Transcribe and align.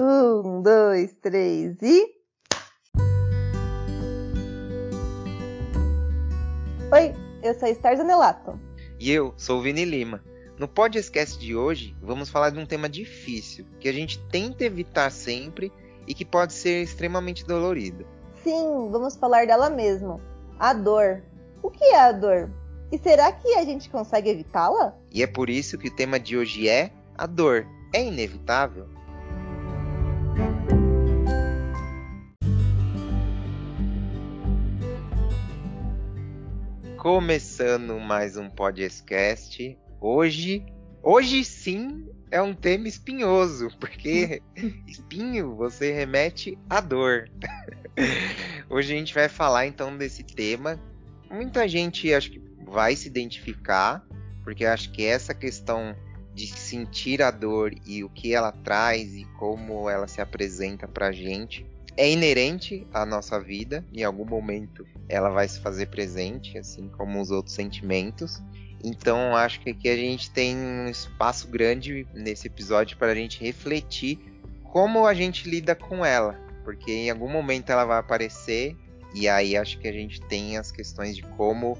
Um, 0.00 0.62
dois, 0.62 1.12
três 1.20 1.76
e. 1.82 2.06
Oi, 6.92 7.14
eu 7.42 7.52
sou 7.58 7.66
a 7.66 7.70
Esther 7.72 7.96
Zanelato. 7.96 8.60
E 9.00 9.10
eu 9.10 9.34
sou 9.36 9.58
o 9.58 9.62
Vini 9.62 9.84
Lima. 9.84 10.22
No 10.56 10.68
podcast 10.68 11.36
de 11.36 11.56
hoje, 11.56 11.96
vamos 12.00 12.30
falar 12.30 12.50
de 12.50 12.60
um 12.60 12.66
tema 12.66 12.88
difícil, 12.88 13.66
que 13.80 13.88
a 13.88 13.92
gente 13.92 14.20
tenta 14.28 14.64
evitar 14.64 15.10
sempre 15.10 15.72
e 16.06 16.14
que 16.14 16.24
pode 16.24 16.52
ser 16.52 16.80
extremamente 16.84 17.44
dolorido. 17.44 18.06
Sim, 18.44 18.88
vamos 18.92 19.16
falar 19.16 19.48
dela 19.48 19.68
mesmo. 19.68 20.20
A 20.60 20.74
dor. 20.74 21.24
O 21.60 21.72
que 21.72 21.82
é 21.82 22.00
a 22.00 22.12
dor? 22.12 22.48
E 22.92 22.98
será 22.98 23.32
que 23.32 23.52
a 23.54 23.64
gente 23.64 23.90
consegue 23.90 24.30
evitá-la? 24.30 24.96
E 25.10 25.24
é 25.24 25.26
por 25.26 25.50
isso 25.50 25.76
que 25.76 25.88
o 25.88 25.96
tema 25.96 26.20
de 26.20 26.36
hoje 26.36 26.68
é 26.68 26.92
a 27.16 27.26
dor. 27.26 27.66
É 27.92 28.04
inevitável? 28.04 28.97
Começando 36.98 37.96
mais 38.00 38.36
um 38.36 38.50
podcast. 38.50 39.78
Hoje, 40.00 40.66
hoje 41.00 41.44
sim 41.44 42.04
é 42.28 42.42
um 42.42 42.52
tema 42.52 42.88
espinhoso, 42.88 43.68
porque 43.78 44.42
espinho 44.84 45.54
você 45.54 45.92
remete 45.92 46.58
à 46.68 46.80
dor. 46.80 47.30
Hoje 48.68 48.92
a 48.92 48.96
gente 48.96 49.14
vai 49.14 49.28
falar 49.28 49.68
então 49.68 49.96
desse 49.96 50.24
tema. 50.24 50.76
Muita 51.30 51.68
gente 51.68 52.12
acho 52.12 52.32
que 52.32 52.42
vai 52.66 52.96
se 52.96 53.06
identificar, 53.06 54.04
porque 54.42 54.64
acho 54.64 54.90
que 54.90 55.06
essa 55.06 55.32
questão 55.32 55.94
de 56.34 56.48
sentir 56.48 57.22
a 57.22 57.30
dor 57.30 57.72
e 57.86 58.02
o 58.02 58.10
que 58.10 58.34
ela 58.34 58.50
traz 58.50 59.14
e 59.14 59.24
como 59.38 59.88
ela 59.88 60.08
se 60.08 60.20
apresenta 60.20 60.88
pra 60.88 61.12
gente 61.12 61.64
é 61.98 62.08
inerente 62.08 62.86
à 62.94 63.04
nossa 63.04 63.40
vida, 63.40 63.84
em 63.92 64.04
algum 64.04 64.24
momento 64.24 64.86
ela 65.08 65.30
vai 65.30 65.48
se 65.48 65.58
fazer 65.58 65.86
presente, 65.86 66.56
assim 66.56 66.88
como 66.88 67.20
os 67.20 67.32
outros 67.32 67.56
sentimentos. 67.56 68.40
Então 68.84 69.34
acho 69.34 69.60
que 69.60 69.70
aqui 69.70 69.88
a 69.88 69.96
gente 69.96 70.30
tem 70.30 70.56
um 70.56 70.88
espaço 70.88 71.48
grande 71.48 72.06
nesse 72.14 72.46
episódio 72.46 72.96
para 72.96 73.10
a 73.10 73.14
gente 73.16 73.42
refletir 73.42 74.16
como 74.62 75.06
a 75.06 75.12
gente 75.12 75.50
lida 75.50 75.74
com 75.74 76.06
ela, 76.06 76.38
porque 76.62 76.92
em 76.92 77.10
algum 77.10 77.28
momento 77.28 77.70
ela 77.70 77.84
vai 77.84 77.98
aparecer 77.98 78.76
e 79.12 79.28
aí 79.28 79.56
acho 79.56 79.80
que 79.80 79.88
a 79.88 79.92
gente 79.92 80.20
tem 80.20 80.56
as 80.56 80.70
questões 80.70 81.16
de 81.16 81.22
como 81.22 81.76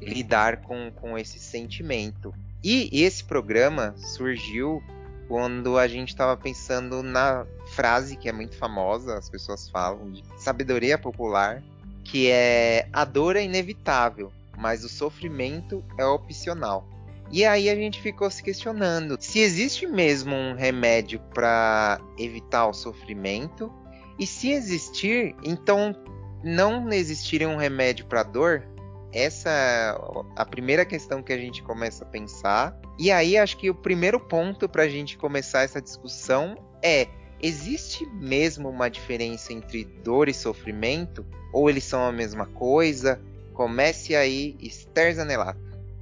lidar 0.00 0.62
com, 0.62 0.90
com 0.96 1.16
esse 1.16 1.38
sentimento. 1.38 2.34
E 2.64 2.90
esse 3.04 3.22
programa 3.22 3.94
surgiu 3.96 4.82
quando 5.30 5.78
a 5.78 5.86
gente 5.86 6.08
estava 6.08 6.36
pensando 6.36 7.04
na 7.04 7.46
frase 7.68 8.16
que 8.16 8.28
é 8.28 8.32
muito 8.32 8.56
famosa, 8.56 9.16
as 9.16 9.30
pessoas 9.30 9.70
falam, 9.70 10.10
de 10.10 10.24
sabedoria 10.36 10.98
popular, 10.98 11.62
que 12.02 12.28
é 12.28 12.88
a 12.92 13.04
dor 13.04 13.36
é 13.36 13.44
inevitável, 13.44 14.32
mas 14.58 14.82
o 14.82 14.88
sofrimento 14.88 15.84
é 15.96 16.04
opcional. 16.04 16.84
E 17.30 17.44
aí 17.44 17.70
a 17.70 17.76
gente 17.76 18.00
ficou 18.00 18.28
se 18.28 18.42
questionando 18.42 19.16
se 19.20 19.38
existe 19.38 19.86
mesmo 19.86 20.34
um 20.34 20.56
remédio 20.56 21.20
para 21.32 22.00
evitar 22.18 22.66
o 22.66 22.72
sofrimento 22.72 23.72
e 24.18 24.26
se 24.26 24.50
existir, 24.50 25.36
então 25.44 25.94
não 26.42 26.88
existiria 26.88 27.48
um 27.48 27.56
remédio 27.56 28.04
para 28.04 28.24
dor, 28.24 28.64
essa 29.12 29.50
é 29.50 29.94
a 30.36 30.44
primeira 30.44 30.84
questão 30.84 31.22
que 31.22 31.32
a 31.32 31.38
gente 31.38 31.62
começa 31.62 32.04
a 32.04 32.06
pensar. 32.06 32.76
E 32.98 33.10
aí 33.10 33.36
acho 33.36 33.56
que 33.56 33.70
o 33.70 33.74
primeiro 33.74 34.20
ponto 34.20 34.68
para 34.68 34.84
a 34.84 34.88
gente 34.88 35.18
começar 35.18 35.62
essa 35.62 35.80
discussão 35.80 36.56
é: 36.82 37.08
existe 37.42 38.06
mesmo 38.06 38.68
uma 38.68 38.88
diferença 38.88 39.52
entre 39.52 39.84
dor 39.84 40.28
e 40.28 40.34
sofrimento? 40.34 41.24
Ou 41.52 41.68
eles 41.68 41.84
são 41.84 42.04
a 42.04 42.12
mesma 42.12 42.46
coisa? 42.46 43.20
Comece 43.54 44.14
aí, 44.14 44.56
Esther 44.60 45.14
Zanelato. 45.14 45.58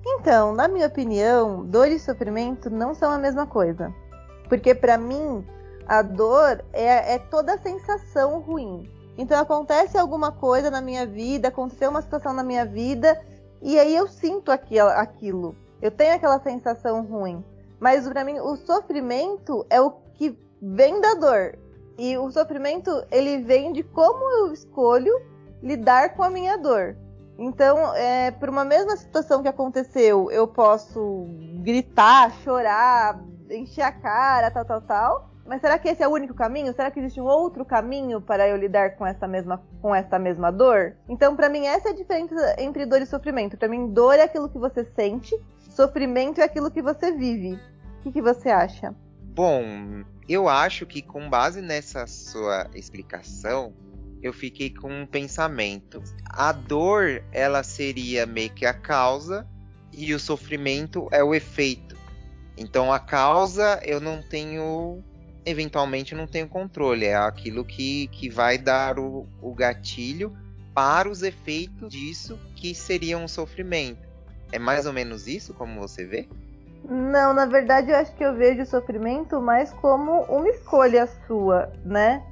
Então, 0.07 0.55
na 0.55 0.69
minha 0.69 0.87
opinião, 0.87 1.65
dor 1.65 1.89
e 1.89 1.99
sofrimento 1.99 2.71
não 2.71 2.95
são 2.95 3.11
a 3.11 3.19
mesma 3.19 3.47
coisa. 3.47 3.93
Porque 4.49 4.75
para 4.75 4.97
mim, 4.97 5.45
a 5.87 6.03
dor 6.03 6.65
é, 6.73 7.15
é 7.15 7.19
toda 7.19 7.55
a 7.55 7.59
sensação 7.59 8.41
ruim. 8.41 8.89
Então 9.19 9.37
acontece 9.41 9.99
alguma 9.99 10.31
coisa 10.31 10.71
na 10.71 10.81
minha 10.81 11.05
vida, 11.05 11.49
aconteceu 11.49 11.91
uma 11.91 12.01
situação 12.01 12.33
na 12.33 12.45
minha 12.45 12.65
vida, 12.65 13.21
e 13.61 13.77
aí 13.77 13.95
eu 13.97 14.07
sinto 14.07 14.53
aquilo. 14.53 15.57
Eu 15.83 15.91
tenho 15.91 16.15
aquela 16.15 16.39
sensação 16.39 17.05
ruim. 17.05 17.45
Mas 17.81 18.09
para 18.09 18.25
mim 18.25 18.39
o 18.39 18.55
sofrimento 18.57 19.67
é 19.69 19.81
o 19.81 19.91
que 20.15 20.39
vem 20.63 21.01
da 21.01 21.15
dor. 21.15 21.59
E 21.99 22.17
o 22.17 22.31
sofrimento 22.31 22.91
ele 23.11 23.39
vem 23.39 23.73
de 23.73 23.83
como 23.83 24.23
eu 24.39 24.53
escolho 24.53 25.13
lidar 25.61 26.15
com 26.15 26.23
a 26.23 26.31
minha 26.31 26.57
dor. 26.57 26.97
Então, 27.37 27.95
é, 27.95 28.31
por 28.33 28.49
uma 28.49 28.65
mesma 28.65 28.97
situação 28.97 29.43
que 29.43 29.49
aconteceu, 29.49 30.31
eu 30.31 30.47
posso 30.47 31.27
gritar, 31.63 32.33
chorar, 32.43 33.21
encher 33.51 33.83
a 33.83 33.93
cara, 33.93 34.51
tal, 34.51 34.65
tal, 34.65 34.81
tal. 34.81 35.31
Mas 35.49 35.63
será 35.63 35.79
que 35.79 35.89
esse 35.89 36.03
é 36.03 36.07
o 36.07 36.13
único 36.13 36.35
caminho? 36.35 36.75
Será 36.75 36.91
que 36.91 37.01
existe 37.01 37.19
um 37.19 37.25
outro 37.25 37.65
caminho 37.65 38.21
para 38.21 38.47
eu 38.47 38.57
lidar 38.57 38.97
com 38.97 39.07
essa 39.07 39.27
mesma, 39.27 39.63
com 39.81 39.95
essa 39.95 40.19
mesma 40.19 40.53
dor? 40.53 40.95
Então, 41.09 41.35
para 41.35 41.49
mim, 41.49 41.67
essa 41.67 41.89
é 41.89 41.93
a 41.93 41.95
diferença 41.95 42.55
entre 42.59 42.85
dor 42.85 43.01
e 43.01 43.07
sofrimento. 43.07 43.57
Para 43.57 43.67
mim, 43.67 43.89
dor 43.89 44.17
é 44.17 44.25
aquilo 44.25 44.51
que 44.51 44.59
você 44.59 44.85
sente, 44.95 45.35
sofrimento 45.71 46.43
é 46.43 46.45
aquilo 46.45 46.71
que 46.71 46.83
você 46.83 47.13
vive. 47.13 47.55
O 47.55 48.03
que, 48.03 48.13
que 48.13 48.21
você 48.21 48.51
acha? 48.51 48.95
Bom, 49.23 50.05
eu 50.29 50.51
acho 50.51 50.85
que 50.85 51.01
com 51.01 51.31
base 51.31 51.63
nessa 51.63 52.07
sua 52.07 52.69
explicação, 52.75 53.73
eu 54.23 54.35
fiquei 54.35 54.69
com 54.69 54.93
um 54.93 55.07
pensamento. 55.07 56.03
A 56.27 56.53
dor, 56.53 57.25
ela 57.33 57.63
seria 57.63 58.27
meio 58.27 58.51
que 58.51 58.67
a 58.67 58.75
causa 58.75 59.49
e 59.93 60.13
o 60.13 60.21
sofrimento 60.21 61.09
é 61.11 61.25
o 61.25 61.35
efeito. 61.35 61.97
Então 62.55 62.93
a 62.93 62.99
causa 62.99 63.81
eu 63.85 64.01
não 64.01 64.21
tenho 64.21 65.03
eventualmente 65.49 66.15
não 66.15 66.27
tenho 66.27 66.49
controle. 66.49 67.07
É 67.07 67.17
aquilo 67.17 67.65
que, 67.65 68.09
que 68.09 68.29
vai 68.29 68.59
dar 68.59 68.99
o, 68.99 69.27
o 69.41 69.55
gatilho 69.55 70.37
para 70.75 71.09
os 71.09 71.23
efeitos 71.23 71.91
disso 71.91 72.39
que 72.55 72.75
seria 72.75 73.19
um 73.19 73.27
sofrimento. 73.27 74.07
É 74.53 74.59
mais 74.59 74.87
ou 74.87 74.93
menos 74.93 75.27
isso, 75.27 75.53
como 75.55 75.81
você 75.81 76.05
vê? 76.05 76.29
Não, 76.85 77.35
na 77.35 77.47
verdade 77.47 77.91
eu 77.91 77.97
acho 77.97 78.15
que 78.15 78.25
eu 78.25 78.35
vejo 78.35 78.63
o 78.63 78.67
sofrimento 78.67 79.41
mais 79.41 79.73
como 79.75 80.23
uma 80.23 80.49
escolha 80.49 81.09
sua, 81.27 81.73
né? 81.85 82.23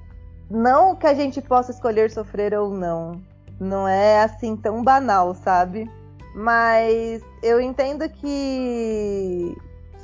Não 0.49 0.94
que 0.94 1.06
a 1.06 1.15
gente 1.15 1.43
possa 1.43 1.72
escolher 1.72 2.10
sofrer 2.10 2.55
ou 2.55 2.71
não. 2.71 3.21
Não 3.59 3.88
é 3.88 4.22
assim 4.22 4.56
tão 4.56 4.82
banal, 4.82 5.34
sabe? 5.34 5.91
Mas 6.34 7.22
eu 7.43 7.60
entendo 7.60 8.09
que 8.09 9.56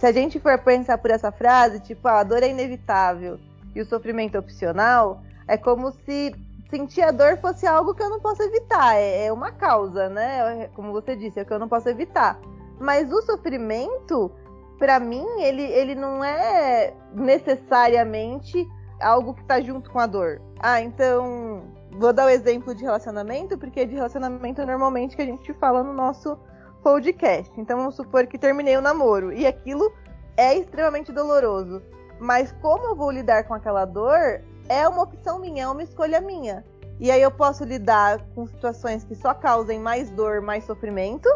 se 0.03 0.07
a 0.07 0.11
gente 0.11 0.41
for 0.41 0.59
pensar 0.59 0.99
por 0.99 1.13
essa 1.13 1.31
frase, 1.31 1.79
tipo, 1.79 2.09
ah, 2.09 2.19
a 2.19 2.25
dor 2.25 2.43
é 2.43 2.49
inevitável 2.49 3.39
e 3.73 3.81
o 3.81 3.87
sofrimento 3.87 4.35
é 4.35 4.41
opcional, 4.41 5.23
é 5.47 5.57
como 5.57 5.93
se 5.93 6.35
sentir 6.69 7.03
a 7.03 7.13
dor 7.13 7.39
fosse 7.39 7.69
algo 7.69 7.95
que 7.95 8.03
eu 8.03 8.11
não 8.11 8.19
posso 8.19 8.43
evitar. 8.43 8.97
É, 8.97 9.27
é 9.27 9.33
uma 9.33 9.53
causa, 9.53 10.09
né? 10.09 10.69
Como 10.75 10.91
você 10.91 11.15
disse, 11.15 11.39
é 11.39 11.45
o 11.45 11.47
que 11.47 11.53
eu 11.53 11.59
não 11.61 11.69
posso 11.69 11.89
evitar. 11.89 12.37
Mas 12.81 13.13
o 13.13 13.23
sofrimento, 13.23 14.33
para 14.77 14.99
mim, 14.99 15.25
ele, 15.39 15.63
ele 15.63 15.95
não 15.95 16.25
é 16.25 16.93
necessariamente 17.15 18.69
algo 19.01 19.35
que 19.35 19.45
tá 19.45 19.61
junto 19.61 19.89
com 19.89 20.01
a 20.01 20.07
dor. 20.07 20.43
Ah, 20.59 20.81
então. 20.81 21.63
Vou 21.93 22.13
dar 22.13 22.27
o 22.27 22.31
exemplo 22.31 22.75
de 22.75 22.83
relacionamento, 22.83 23.57
porque 23.57 23.81
é 23.81 23.85
de 23.85 23.95
relacionamento 23.95 24.67
normalmente 24.67 25.15
que 25.15 25.23
a 25.23 25.27
gente 25.27 25.53
fala 25.55 25.85
no 25.85 25.93
nosso 25.93 26.37
podcast. 26.83 27.53
Então 27.59 27.79
vamos 27.79 27.97
supor 27.97 28.27
que 28.27 28.39
terminei 28.39 28.77
o 28.77 28.81
namoro 28.81 29.33
e 29.33 29.47
aquilo 29.47 29.93
é 30.37 30.57
extremamente 30.57 31.13
doloroso. 31.13 31.83
Mas 32.19 32.53
como 32.61 32.85
eu 32.85 32.97
vou 32.97 33.11
lidar 33.11 33.45
com 33.45 33.55
aquela 33.55 33.85
dor 33.85 34.43
é 34.69 34.87
uma 34.87 35.03
opção 35.03 35.39
minha, 35.39 35.65
é 35.65 35.69
uma 35.69 35.83
escolha 35.83 36.21
minha. 36.21 36.65
E 37.01 37.11
aí 37.11 37.21
eu 37.21 37.31
posso 37.31 37.65
lidar 37.65 38.21
com 38.35 38.47
situações 38.47 39.05
que 39.05 39.15
só 39.15 39.35
causem 39.35 39.79
mais 39.79 40.11
dor, 40.11 40.41
mais 40.41 40.65
sofrimento, 40.65 41.29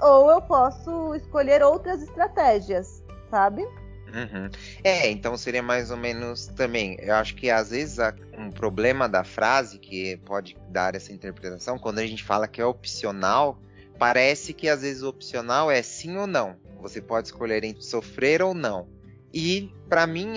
ou 0.00 0.30
eu 0.30 0.42
posso 0.42 1.14
escolher 1.14 1.62
outras 1.62 2.02
estratégias, 2.02 3.02
sabe? 3.30 3.62
Uhum. 3.62 4.48
É, 4.82 5.10
então 5.10 5.36
seria 5.36 5.62
mais 5.62 5.90
ou 5.90 5.96
menos 5.96 6.46
também. 6.46 6.96
Eu 7.00 7.14
acho 7.14 7.34
que 7.34 7.50
às 7.50 7.70
vezes 7.70 7.98
um 8.38 8.50
problema 8.50 9.08
da 9.08 9.24
frase 9.24 9.78
que 9.78 10.16
pode 10.18 10.56
dar 10.68 10.94
essa 10.94 11.12
interpretação, 11.12 11.78
quando 11.78 11.98
a 11.98 12.06
gente 12.06 12.22
fala 12.22 12.46
que 12.46 12.60
é 12.60 12.64
opcional, 12.64 13.58
parece 13.98 14.52
que 14.52 14.68
às 14.68 14.82
vezes 14.82 15.02
o 15.02 15.08
opcional 15.08 15.70
é 15.70 15.82
sim 15.82 16.16
ou 16.16 16.26
não. 16.26 16.56
Você 16.80 17.00
pode 17.00 17.28
escolher 17.28 17.64
entre 17.64 17.82
sofrer 17.82 18.42
ou 18.42 18.54
não. 18.54 18.88
E 19.32 19.72
para 19.88 20.06
mim 20.06 20.34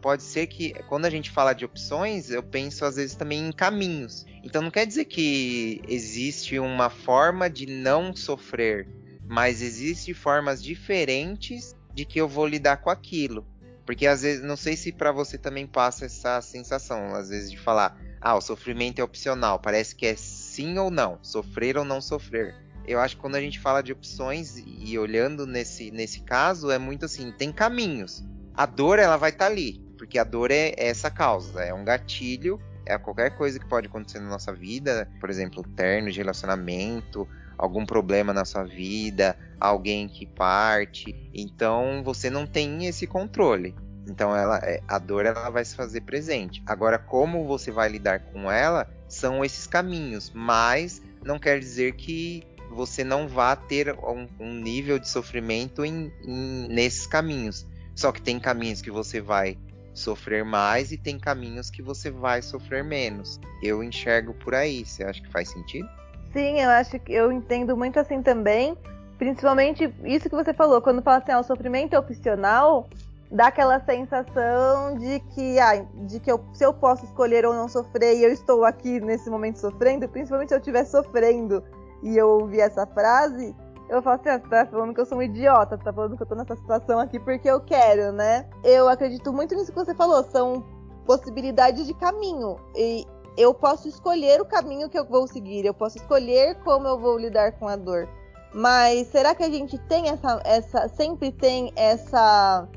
pode 0.00 0.22
ser 0.22 0.46
que 0.46 0.72
quando 0.88 1.04
a 1.04 1.10
gente 1.10 1.30
fala 1.30 1.52
de 1.52 1.64
opções, 1.64 2.30
eu 2.30 2.42
penso 2.42 2.84
às 2.84 2.96
vezes 2.96 3.14
também 3.14 3.46
em 3.46 3.52
caminhos. 3.52 4.24
Então 4.42 4.62
não 4.62 4.70
quer 4.70 4.86
dizer 4.86 5.04
que 5.04 5.82
existe 5.86 6.58
uma 6.58 6.88
forma 6.88 7.50
de 7.50 7.66
não 7.66 8.16
sofrer, 8.16 8.88
mas 9.26 9.60
existem 9.60 10.14
formas 10.14 10.62
diferentes 10.62 11.76
de 11.94 12.04
que 12.04 12.18
eu 12.18 12.26
vou 12.26 12.46
lidar 12.46 12.78
com 12.78 12.88
aquilo. 12.88 13.46
Porque 13.84 14.06
às 14.06 14.22
vezes, 14.22 14.42
não 14.42 14.56
sei 14.56 14.76
se 14.76 14.92
para 14.92 15.12
você 15.12 15.36
também 15.36 15.66
passa 15.66 16.06
essa 16.06 16.40
sensação, 16.40 17.14
às 17.14 17.28
vezes 17.28 17.50
de 17.50 17.58
falar, 17.58 18.00
ah, 18.20 18.36
o 18.36 18.40
sofrimento 18.40 19.00
é 19.00 19.04
opcional, 19.04 19.58
parece 19.58 19.94
que 19.94 20.06
é 20.06 20.14
sim 20.14 20.78
ou 20.78 20.90
não, 20.90 21.18
sofrer 21.22 21.76
ou 21.76 21.84
não 21.84 22.00
sofrer. 22.00 22.54
Eu 22.86 23.00
acho 23.00 23.16
que 23.16 23.22
quando 23.22 23.36
a 23.36 23.40
gente 23.40 23.60
fala 23.60 23.82
de 23.82 23.92
opções 23.92 24.62
e 24.66 24.98
olhando 24.98 25.46
nesse, 25.46 25.90
nesse 25.90 26.20
caso, 26.20 26.70
é 26.70 26.78
muito 26.78 27.04
assim, 27.04 27.30
tem 27.32 27.52
caminhos. 27.52 28.24
A 28.54 28.66
dor, 28.66 28.98
ela 28.98 29.16
vai 29.16 29.30
estar 29.30 29.46
tá 29.46 29.50
ali, 29.50 29.80
porque 29.96 30.18
a 30.18 30.24
dor 30.24 30.50
é, 30.50 30.70
é 30.76 30.88
essa 30.88 31.10
causa, 31.10 31.62
é 31.62 31.72
um 31.72 31.84
gatilho, 31.84 32.60
é 32.84 32.98
qualquer 32.98 33.36
coisa 33.36 33.58
que 33.58 33.66
pode 33.66 33.86
acontecer 33.86 34.18
na 34.18 34.28
nossa 34.28 34.52
vida, 34.52 35.08
por 35.20 35.30
exemplo, 35.30 35.62
terno 35.62 36.10
de 36.10 36.18
relacionamento, 36.18 37.28
algum 37.56 37.86
problema 37.86 38.32
na 38.32 38.44
sua 38.44 38.64
vida, 38.64 39.36
alguém 39.60 40.08
que 40.08 40.26
parte. 40.26 41.14
Então 41.32 42.02
você 42.04 42.28
não 42.28 42.46
tem 42.46 42.86
esse 42.86 43.06
controle. 43.06 43.74
Então 44.08 44.36
ela, 44.36 44.58
é, 44.58 44.82
a 44.88 44.98
dor 44.98 45.24
ela 45.24 45.48
vai 45.48 45.64
se 45.64 45.76
fazer 45.76 46.00
presente. 46.00 46.62
Agora 46.66 46.98
como 46.98 47.46
você 47.46 47.70
vai 47.70 47.88
lidar 47.88 48.20
com 48.32 48.50
ela 48.50 48.88
são 49.08 49.44
esses 49.44 49.66
caminhos, 49.66 50.32
mas 50.34 51.00
não 51.24 51.38
quer 51.38 51.60
dizer 51.60 51.92
que 51.92 52.42
você 52.72 53.04
não 53.04 53.28
vá 53.28 53.54
ter 53.54 53.94
um, 53.94 54.26
um 54.40 54.54
nível 54.54 54.98
de 54.98 55.08
sofrimento 55.08 55.84
em, 55.84 56.12
em, 56.24 56.68
nesses 56.68 57.06
caminhos. 57.06 57.66
Só 57.94 58.10
que 58.10 58.20
tem 58.20 58.40
caminhos 58.40 58.80
que 58.80 58.90
você 58.90 59.20
vai 59.20 59.56
sofrer 59.94 60.44
mais 60.44 60.90
e 60.90 60.96
tem 60.96 61.18
caminhos 61.18 61.70
que 61.70 61.82
você 61.82 62.10
vai 62.10 62.40
sofrer 62.42 62.82
menos. 62.82 63.38
Eu 63.62 63.82
enxergo 63.82 64.34
por 64.34 64.54
aí. 64.54 64.84
Você 64.84 65.04
acha 65.04 65.20
que 65.20 65.30
faz 65.30 65.50
sentido? 65.50 65.88
Sim, 66.32 66.60
eu 66.60 66.70
acho 66.70 66.98
que 66.98 67.12
eu 67.12 67.30
entendo 67.30 67.76
muito 67.76 67.98
assim 68.00 68.22
também. 68.22 68.76
Principalmente 69.18 69.92
isso 70.04 70.28
que 70.28 70.34
você 70.34 70.52
falou, 70.52 70.80
quando 70.80 71.02
fala 71.02 71.18
assim, 71.18 71.32
ah, 71.32 71.38
o 71.38 71.44
sofrimento 71.44 71.94
é 71.94 71.98
opcional, 71.98 72.88
dá 73.30 73.46
aquela 73.46 73.78
sensação 73.80 74.96
de 74.98 75.20
que, 75.34 75.60
ah, 75.60 75.84
de 76.06 76.18
que 76.18 76.32
eu, 76.32 76.44
se 76.54 76.64
eu 76.64 76.72
posso 76.72 77.04
escolher 77.04 77.46
ou 77.46 77.54
não 77.54 77.68
sofrer 77.68 78.16
e 78.16 78.24
eu 78.24 78.32
estou 78.32 78.64
aqui 78.64 78.98
nesse 79.00 79.30
momento 79.30 79.60
sofrendo, 79.60 80.08
principalmente 80.08 80.48
se 80.48 80.54
eu 80.54 80.58
estiver 80.58 80.84
sofrendo 80.84 81.62
e 82.02 82.16
eu 82.16 82.28
ouvir 82.28 82.60
essa 82.60 82.86
frase, 82.86 83.54
eu 83.88 84.00
falo 84.00 84.16
assim, 84.16 84.30
ah, 84.30 84.38
você 84.38 84.48
tá 84.48 84.66
falando 84.66 84.94
que 84.94 85.00
eu 85.00 85.06
sou 85.06 85.18
um 85.18 85.22
idiota, 85.22 85.76
tá 85.76 85.92
falando 85.92 86.16
que 86.16 86.22
eu 86.22 86.26
tô 86.26 86.34
nessa 86.34 86.56
situação 86.56 86.98
aqui 86.98 87.18
porque 87.20 87.48
eu 87.48 87.60
quero, 87.60 88.12
né? 88.12 88.48
Eu 88.64 88.88
acredito 88.88 89.32
muito 89.32 89.54
nisso 89.54 89.70
que 89.70 89.78
você 89.78 89.94
falou, 89.94 90.24
são 90.24 90.64
possibilidades 91.04 91.86
de 91.86 91.94
caminho. 91.94 92.56
E 92.74 93.04
eu 93.36 93.52
posso 93.52 93.88
escolher 93.88 94.40
o 94.40 94.44
caminho 94.44 94.88
que 94.88 94.98
eu 94.98 95.04
vou 95.04 95.26
seguir, 95.26 95.64
eu 95.64 95.74
posso 95.74 95.98
escolher 95.98 96.56
como 96.62 96.88
eu 96.88 96.98
vou 96.98 97.18
lidar 97.18 97.52
com 97.52 97.68
a 97.68 97.76
dor. 97.76 98.08
Mas 98.54 99.08
será 99.08 99.34
que 99.34 99.42
a 99.42 99.50
gente 99.50 99.78
tem 99.88 100.08
essa, 100.08 100.40
essa 100.44 100.88
sempre 100.88 101.32
tem 101.32 101.72
essa 101.76 102.68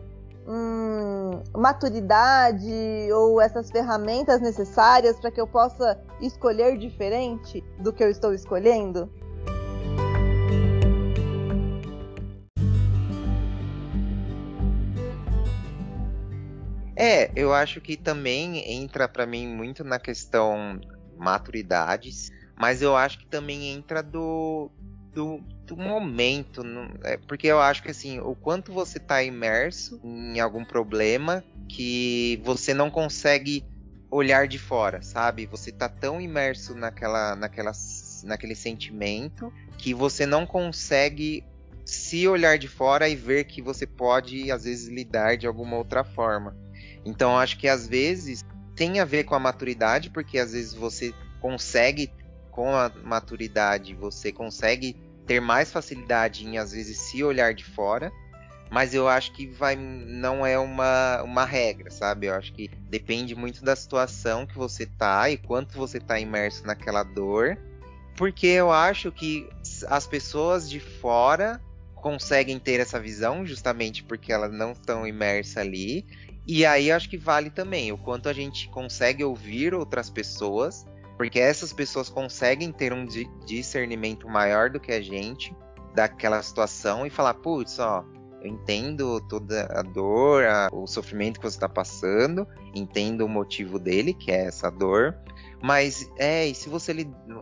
hum, 0.48 1.42
maturidade 1.56 2.72
ou 3.14 3.42
essas 3.42 3.72
ferramentas 3.72 4.42
necessárias 4.42 5.20
para 5.20 5.32
que 5.32 5.42
eu 5.42 5.48
possa 5.48 6.00
escolher 6.22 6.78
diferente 6.78 7.64
do 7.80 7.92
que 7.92 8.04
eu 8.04 8.10
estou 8.10 8.34
escolhendo? 8.34 9.10
É, 16.96 17.30
eu 17.36 17.54
acho 17.54 17.82
que 17.82 17.98
também 17.98 18.72
entra 18.72 19.08
para 19.08 19.26
mim 19.26 19.48
muito 19.48 19.84
na 19.84 20.00
questão 20.00 20.80
maturidades, 21.18 22.32
mas 22.58 22.82
eu 22.82 22.96
acho 22.96 23.20
que 23.20 23.28
também 23.28 23.74
entra 23.74 24.02
do, 24.02 24.72
do, 25.14 25.44
do 25.66 25.76
momento, 25.76 26.62
é, 27.04 27.18
porque 27.18 27.48
eu 27.48 27.60
acho 27.60 27.82
que 27.82 27.92
assim, 27.92 28.20
o 28.20 28.36
quanto 28.36 28.72
você 28.72 29.00
tá 29.00 29.24
imerso 29.24 30.00
em 30.04 30.40
algum 30.40 30.64
problema 30.64 31.44
que 31.68 32.40
você 32.44 32.74
não 32.74 32.92
consegue 32.92 33.66
olhar 34.12 34.48
de 34.48 34.60
fora, 34.60 35.02
sabe? 35.02 35.46
Você 35.48 35.72
tá 35.72 35.90
tão 35.90 36.22
imerso 36.22 36.76
naquela, 36.76 37.36
naquela, 37.36 37.72
naquele 38.24 38.56
sentimento 38.56 39.52
que 39.78 39.94
você 39.94 40.26
não 40.26 40.46
consegue 40.46 41.44
se 41.84 42.28
olhar 42.28 42.58
de 42.58 42.68
fora 42.68 43.10
e 43.10 43.16
ver 43.16 43.46
que 43.46 43.62
você 43.62 43.86
pode 43.86 44.52
às 44.52 44.64
vezes 44.64 44.88
lidar 44.88 45.38
de 45.38 45.46
alguma 45.48 45.78
outra 45.78 46.04
forma. 46.04 46.56
Então 47.04 47.38
acho 47.38 47.58
que 47.58 47.68
às 47.68 47.88
vezes 47.88 48.44
tem 48.76 49.00
a 49.00 49.06
ver 49.06 49.24
com 49.24 49.36
a 49.36 49.40
maturidade, 49.40 50.10
porque 50.10 50.38
às 50.38 50.54
vezes 50.54 50.74
você 50.74 51.14
consegue, 51.40 52.12
com 52.52 52.70
a 52.76 52.92
maturidade, 53.04 53.94
você 53.94 54.32
consegue 54.32 54.96
ter 55.25 55.39
mais 55.39 55.72
facilidade 55.72 56.45
em 56.45 56.57
às 56.57 56.72
vezes 56.72 56.98
se 56.98 57.24
olhar 57.24 57.54
de 57.54 57.63
fora. 57.63 58.12
Mas 58.72 58.94
eu 58.94 59.07
acho 59.07 59.31
que 59.31 59.45
vai, 59.45 59.75
não 59.75 60.45
é 60.45 60.57
uma, 60.57 61.22
uma 61.22 61.45
regra, 61.45 61.92
sabe? 61.92 62.25
Eu 62.27 62.33
acho 62.33 62.51
que 62.51 62.68
depende 62.89 63.36
muito 63.36 63.63
da 63.63 63.75
situação 63.75 64.45
que 64.45 64.57
você 64.57 64.86
tá 64.86 65.30
e 65.30 65.38
quanto 65.38 65.77
você 65.77 66.00
tá 66.00 66.19
imerso 66.19 66.66
naquela 66.66 67.04
dor. 67.04 67.57
Porque 68.18 68.48
eu 68.48 68.72
acho 68.72 69.12
que 69.12 69.48
as 69.88 70.07
pessoas 70.07 70.69
de 70.69 70.80
fora 70.80 71.62
conseguem 71.94 72.60
ter 72.60 72.80
essa 72.80 73.00
visão 73.00 73.45
justamente 73.45 74.04
porque 74.04 74.31
elas 74.31 74.51
não 74.51 74.72
estão 74.72 75.07
imersas 75.07 75.57
ali 75.57 76.06
e 76.48 76.66
aí 76.66 76.92
acho 76.92 77.10
que 77.10 77.18
vale 77.18 77.50
também 77.50 77.92
o 77.92 77.98
quanto 77.98 78.30
a 78.30 78.33
gente 78.33 78.69
consegue 78.69 79.24
ouvir 79.24 79.74
outras 79.74 80.10
pessoas, 80.10 80.86
porque 81.18 81.40
essas 81.40 81.72
pessoas 81.72 82.10
conseguem 82.10 82.72
ter 82.72 82.94
um 82.94 83.06
discernimento 83.46 84.28
maior 84.28 84.70
do 84.70 84.80
que 84.80 84.92
a 84.92 85.02
gente 85.02 85.56
daquela 85.94 86.42
situação 86.44 87.06
e 87.06 87.10
falar, 87.10 87.36
putz, 87.36 87.80
ó, 87.80 88.06
eu 88.42 88.48
entendo 88.48 89.20
toda 89.22 89.66
a 89.74 89.82
dor, 89.82 90.46
a, 90.46 90.70
o 90.72 90.86
sofrimento 90.86 91.40
que 91.40 91.50
você 91.50 91.56
está 91.56 91.70
passando, 91.70 92.48
entendo 92.76 93.26
o 93.26 93.30
motivo 93.30 93.80
dele, 93.80 94.14
que 94.14 94.32
é 94.32 94.46
essa 94.46 94.70
dor, 94.70 95.18
mas 95.64 96.12
é, 96.18 96.46
e 96.46 96.54
se 96.54 96.70
você 96.70 96.94